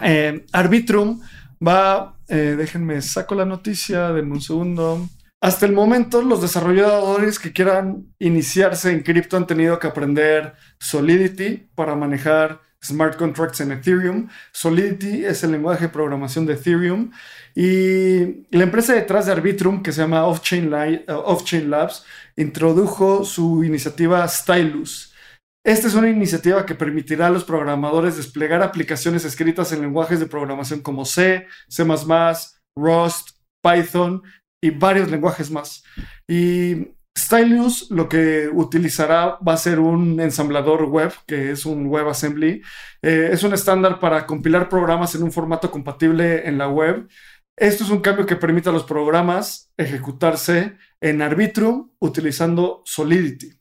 [0.02, 1.20] Eh, Arbitrum
[1.66, 5.08] va, eh, déjenme, saco la noticia, denme un segundo.
[5.42, 11.68] Hasta el momento, los desarrolladores que quieran iniciarse en cripto han tenido que aprender Solidity
[11.74, 14.28] para manejar smart contracts en Ethereum.
[14.52, 17.10] Solidity es el lenguaje de programación de Ethereum
[17.54, 22.04] y la empresa detrás de Arbitrum, que se llama Off-Chain, uh, Labs,
[22.36, 25.14] introdujo su iniciativa Stylus.
[25.64, 30.26] Esta es una iniciativa que permitirá a los programadores desplegar aplicaciones escritas en lenguajes de
[30.26, 31.84] programación como C, C++,
[32.76, 33.30] Rust,
[33.62, 34.22] Python
[34.62, 35.82] y varios lenguajes más.
[36.28, 42.62] Y Stylus lo que utilizará va a ser un ensamblador web, que es un WebAssembly.
[43.02, 47.08] Eh, es un estándar para compilar programas en un formato compatible en la web
[47.58, 53.58] esto es un cambio que permite a los programas ejecutarse en Arbitrum utilizando Solidity.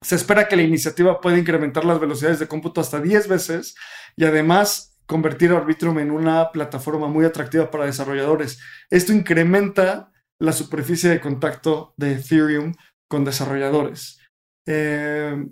[0.00, 3.74] Se espera que la iniciativa pueda incrementar las velocidades de cómputo hasta 10 veces
[4.16, 8.60] y además convertir Arbitrum en una plataforma muy atractiva para desarrolladores.
[8.90, 10.09] Esto incrementa
[10.40, 12.74] la superficie de contacto de Ethereum
[13.08, 14.18] con desarrolladores.
[14.66, 15.46] Eh,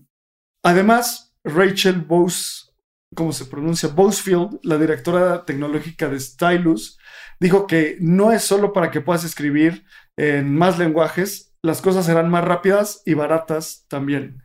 [0.65, 2.71] además, Rachel Bose,
[3.15, 3.91] ¿cómo se pronuncia?
[3.91, 6.99] Bosefield, la directora tecnológica de Stylus,
[7.39, 9.85] dijo que no es solo para que puedas escribir
[10.17, 14.43] en más lenguajes, las cosas serán más rápidas y baratas también.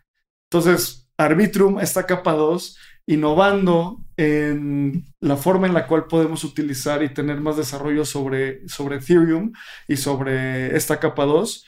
[0.51, 2.77] Entonces, Arbitrum está capa 2
[3.07, 8.97] innovando en la forma en la cual podemos utilizar y tener más desarrollo sobre, sobre
[8.97, 9.51] Ethereum
[9.87, 11.65] y sobre esta capa 2.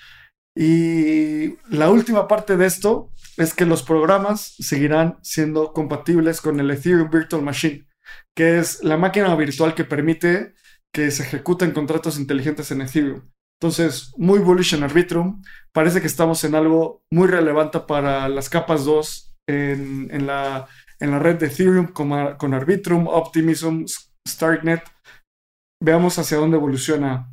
[0.57, 6.71] Y la última parte de esto es que los programas seguirán siendo compatibles con el
[6.71, 7.87] Ethereum Virtual Machine,
[8.35, 10.53] que es la máquina virtual que permite
[10.93, 13.21] que se ejecutan contratos inteligentes en Ethereum.
[13.59, 15.41] Entonces, muy bullish en Arbitrum.
[15.73, 20.67] Parece que estamos en algo muy relevante para las capas 2 en, la,
[21.05, 23.85] en la red de Ethereum con, Arbitrum, Optimism,
[24.27, 24.83] Starknet.
[25.81, 27.31] Veamos hacia dónde evoluciona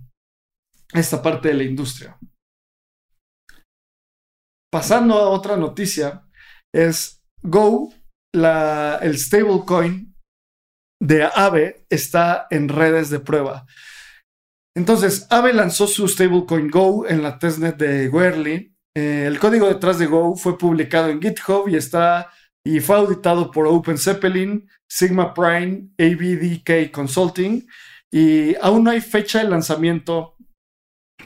[0.93, 2.19] esta parte de la industria.
[4.71, 6.27] Pasando a otra noticia,
[6.75, 7.93] es Go,
[8.33, 10.15] el stablecoin
[11.03, 13.67] de Aave está en redes de prueba.
[14.77, 18.75] Entonces, Aave lanzó su stablecoin Go en la testnet de Werly.
[18.97, 22.31] Eh, el código detrás de Go fue publicado en GitHub y está
[22.65, 27.67] y fue auditado por Open Zeppelin, Sigma Prime, ABDK Consulting
[28.11, 30.37] y aún no hay fecha de lanzamiento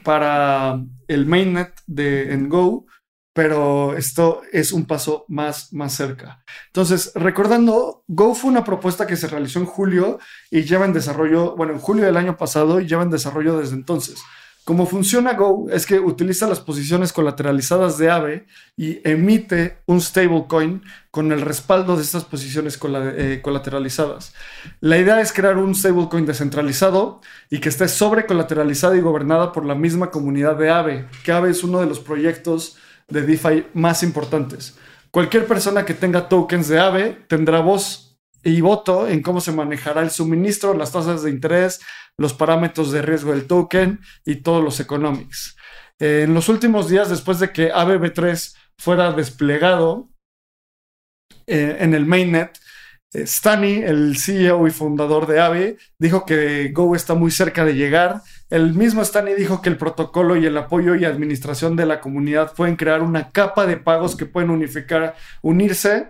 [0.03, 2.87] para el mainnet de en Go,
[3.34, 6.43] pero esto es un paso más, más cerca.
[6.68, 10.18] Entonces, recordando, Go fue una propuesta que se realizó en julio
[10.51, 13.74] y lleva en desarrollo, bueno, en julio del año pasado y lleva en desarrollo desde
[13.74, 14.22] entonces.
[14.66, 18.46] Cómo funciona Go es que utiliza las posiciones colateralizadas de AVE
[18.76, 24.34] y emite un stablecoin con el respaldo de estas posiciones eh, colateralizadas.
[24.80, 29.64] La idea es crear un stablecoin descentralizado y que esté sobre colateralizada y gobernada por
[29.64, 34.02] la misma comunidad de AVE, que AVE es uno de los proyectos de DeFi más
[34.02, 34.76] importantes.
[35.12, 38.05] Cualquier persona que tenga tokens de AVE tendrá voz
[38.47, 41.80] y voto en cómo se manejará el suministro, las tasas de interés,
[42.16, 45.57] los parámetros de riesgo del token y todos los economics.
[45.99, 50.11] En los últimos días, después de que AVB3 fuera desplegado
[51.47, 52.57] eh, en el mainnet,
[53.16, 57.74] Eh, Stani, el CEO y fundador de AVE, dijo que Go está muy cerca de
[57.74, 58.22] llegar.
[58.51, 62.53] El mismo Stani dijo que el protocolo y el apoyo y administración de la comunidad
[62.55, 66.09] pueden crear una capa de pagos que pueden unificar, unirse,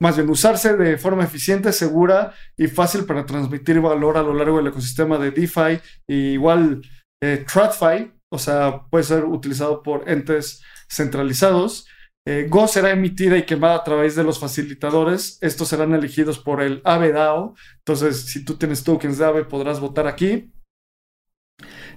[0.00, 4.58] más bien usarse de forma eficiente, segura y fácil para transmitir valor a lo largo
[4.58, 5.80] del ecosistema de DeFi.
[6.06, 6.82] Y igual
[7.22, 11.86] eh, TradFi, o sea, puede ser utilizado por entes centralizados.
[12.26, 15.38] Eh, Go será emitida y quemada a través de los facilitadores.
[15.40, 17.54] Estos serán elegidos por el AVE DAO.
[17.78, 20.52] Entonces, si tú tienes tokens de AVE, podrás votar aquí.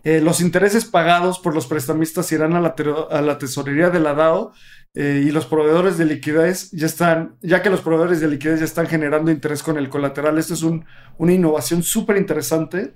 [0.03, 4.53] Eh, los intereses pagados por los prestamistas irán a la, tesorería de la DAO
[4.95, 8.65] eh, y los proveedores de liquidez ya están, ya que los proveedores de liquidez ya
[8.65, 10.37] están generando interés con el colateral.
[10.37, 12.93] Esto es una innovación súper interesante.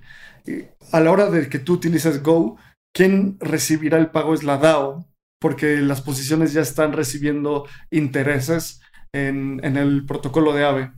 [0.91, 2.57] a la hora de que tú utilices Go,
[2.93, 5.07] quien recibirá el pago es la DAO
[5.41, 8.81] porque las posiciones ya están recibiendo intereses
[9.13, 10.91] en, el protocolo de AVE.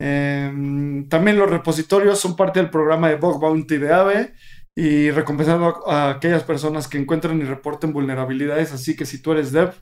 [0.00, 4.34] Em, también los repositorios son parte del programa de Bug Bounty de AVE
[4.76, 8.72] y recompensando a, aquellas personas que encuentren y reporten vulnerabilidades.
[8.72, 9.74] Así que si tú eres dev,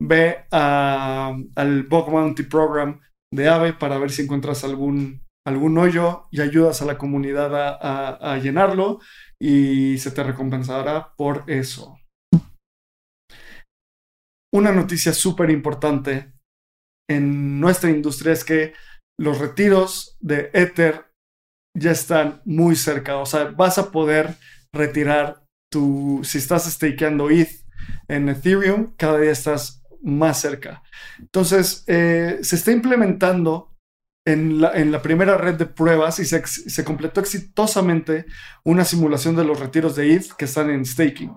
[0.00, 3.00] ve al Bug Bounty Program
[3.32, 8.38] de AVE para ver si encuentras algún, algún hoyo y ayudas a la comunidad a
[8.38, 9.00] llenarlo
[9.40, 12.00] y se te recompensará por eso
[14.52, 16.32] una noticia súper importante
[17.08, 18.74] en nuestra industria es que
[19.18, 21.09] los retiros de Ether
[21.76, 23.18] ya están muy cerca.
[23.18, 24.36] O sea, vas a poder
[24.72, 27.50] retirar tu, si estás stakeando ETH
[28.08, 30.82] en Ethereum, cada día estás más cerca.
[31.18, 33.76] Entonces, eh, se está implementando
[34.26, 38.26] en la, en la, primera red de pruebas y se, se, completó exitosamente
[38.64, 41.34] una simulación de los retiros de ETH que están en staking.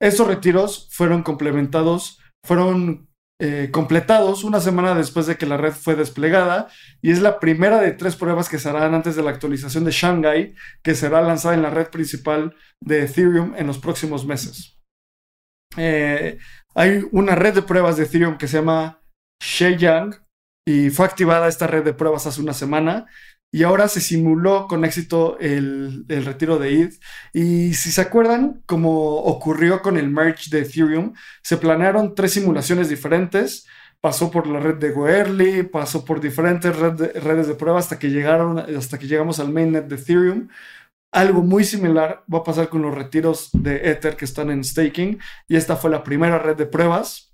[0.00, 3.08] Estos retiros fueron complementados fueron
[3.46, 6.68] eh, completados una semana después de que la red fue desplegada
[7.02, 9.90] y es la primera de tres pruebas que se harán antes de la actualización de
[9.90, 14.78] Shanghai que será lanzada en la red principal de Ethereum en los próximos meses.
[15.76, 16.38] Eh,
[16.74, 19.02] hay una red de pruebas de Ethereum que se llama
[19.42, 20.14] Shenyang
[20.66, 23.04] y fue activada esta red de pruebas hace una semana
[23.54, 26.94] y ahora se simuló con éxito el, retiro de ETH.
[27.32, 32.88] Y si se acuerdan, como ocurrió con el merge de Ethereum, se planearon tres simulaciones
[32.88, 33.64] diferentes.
[34.00, 38.58] Pasó por la red de Goerli, pasó por diferentes redes de prueba hasta que, llegaron,
[38.58, 40.48] hasta que llegamos al mainnet de Ethereum.
[41.12, 45.20] Algo muy similar va a pasar con los retiros de Ether que están en staking.
[45.46, 47.32] Y esta fue la primera red de pruebas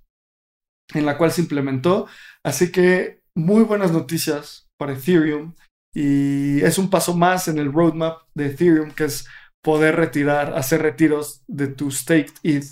[0.93, 2.09] en la cual se implementó.
[2.45, 5.55] Así que muy buenas noticias para Ethereum
[5.95, 9.27] y es un paso más en el roadmap de Ethereum, que es
[9.63, 12.65] poder retirar, hacer retiros de tu staked ETH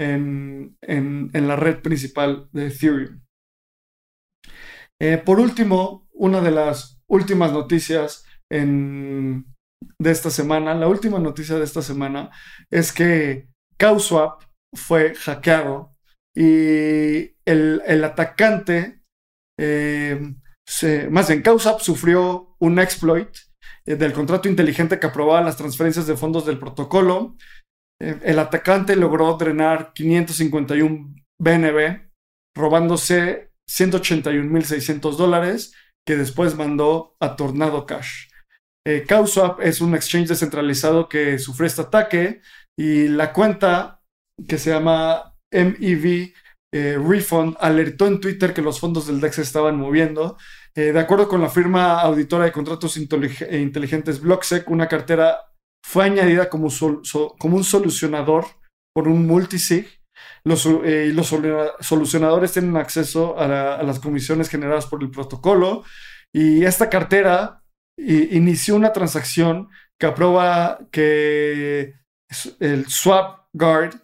[0.00, 3.22] en, en, la red principal de Ethereum.
[5.00, 9.46] Eh, por último, una de las últimas noticias en,
[9.98, 12.30] de esta semana, la última noticia de esta semana
[12.70, 13.48] es que
[13.78, 14.42] CowSwap
[14.74, 15.94] fue hackeado
[16.34, 19.02] y el, el atacante
[19.58, 20.34] eh,
[21.10, 23.28] más bien, CauSAP sufrió un exploit
[23.86, 27.36] eh, del contrato inteligente que aprobaba las transferencias de fondos del protocolo.
[28.00, 32.10] Eh, el atacante logró drenar 551 BNB,
[32.56, 35.74] robándose 181.600 dólares
[36.06, 38.28] que después mandó a Tornado Cash.
[38.86, 39.04] Eh,
[39.62, 42.40] es un exchange descentralizado que sufrió este ataque
[42.78, 44.00] y la cuenta
[44.46, 46.32] que se llama MEV
[46.76, 50.36] eh, Refund alertó en Twitter que los fondos del DEX se estaban moviendo.
[50.74, 55.38] Eh, de acuerdo con la firma auditora de contratos eh, inteligentes BlockSec, una cartera
[55.82, 58.44] fue añadida como, un solucionador
[58.94, 59.86] por un multisig.
[60.44, 61.34] Los, los
[61.80, 65.84] solucionadores tienen acceso a, las comisiones generadas por el protocolo
[66.32, 67.62] y esta cartera
[67.98, 69.68] inició una transacción
[69.98, 71.94] que aprueba que
[72.60, 73.94] el swap guard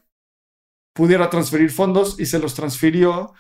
[0.94, 3.32] pudiera transferir fondos y se los transfirió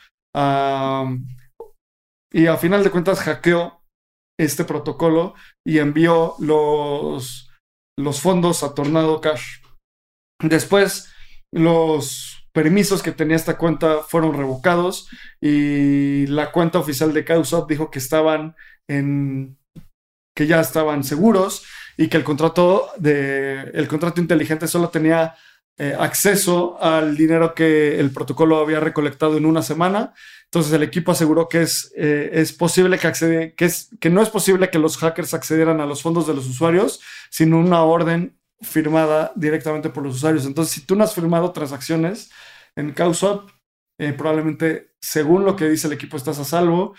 [2.32, 3.82] y a final de cuentas hackeó
[4.40, 5.34] este protocolo
[5.66, 7.50] y envió los,
[7.98, 9.58] los fondos a Tornado Cash.
[10.42, 11.12] Después,
[11.52, 15.08] los permisos que tenía esta cuenta fueron revocados
[15.40, 18.56] y la cuenta oficial de CauSop dijo que estaban
[18.88, 19.58] en
[20.34, 21.64] que ya estaban seguros
[21.98, 25.34] y que el contrato de el contrato inteligente solo tenía
[25.78, 30.14] eh, acceso al dinero que el protocolo había recolectado en una semana.
[30.44, 34.20] Entonces el equipo aseguró que es, eh, es posible que, accede, que, es, que no
[34.22, 37.00] es posible que los hackers accedieran a los fondos de los usuarios
[37.30, 40.46] sin una orden firmada directamente por los usuarios.
[40.46, 42.30] Entonces, si tú no has firmado transacciones
[42.76, 43.50] en CauSwap,
[43.98, 46.94] eh, probablemente, según lo que dice el equipo, estás a salvo.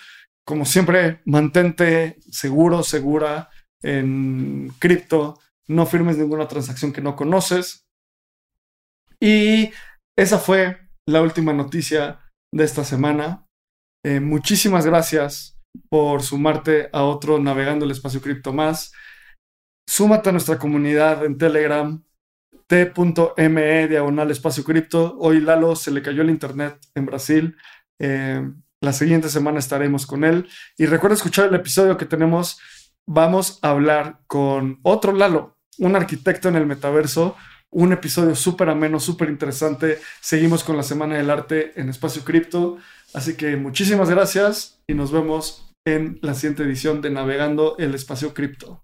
[0.45, 3.49] como siempre, mantente seguro, segura
[3.81, 5.39] en cripto.
[5.67, 7.82] No firmes ninguna transacción que no conoces.
[9.23, 9.71] Y
[10.17, 12.19] esa fue la última noticia
[12.53, 13.47] de esta semana.
[14.05, 15.57] Eh, muchísimas gracias
[15.89, 18.91] por sumarte a otro Navegando el Espacio Cripto más.
[19.89, 22.03] Súmate a nuestra comunidad en Telegram,
[22.67, 25.15] t.me diagonal espacio cripto.
[25.19, 27.55] Hoy Lalo se le cayó el internet en Brasil.
[28.01, 28.41] Eh,
[28.81, 30.49] la siguiente semana estaremos con él.
[30.77, 32.59] Y recuerda escuchar el episodio que tenemos.
[33.07, 37.37] Vamos a hablar con otro Lalo, un arquitecto en el metaverso.
[37.75, 39.99] Un episodio súper ameno, súper interesante.
[40.21, 42.77] Seguimos con la Semana del Arte en Espacio Cripto.
[43.15, 48.35] Así que muchísimas gracias y nos vemos en la siguiente edición de Navegando el Espacio
[48.35, 48.83] Cripto.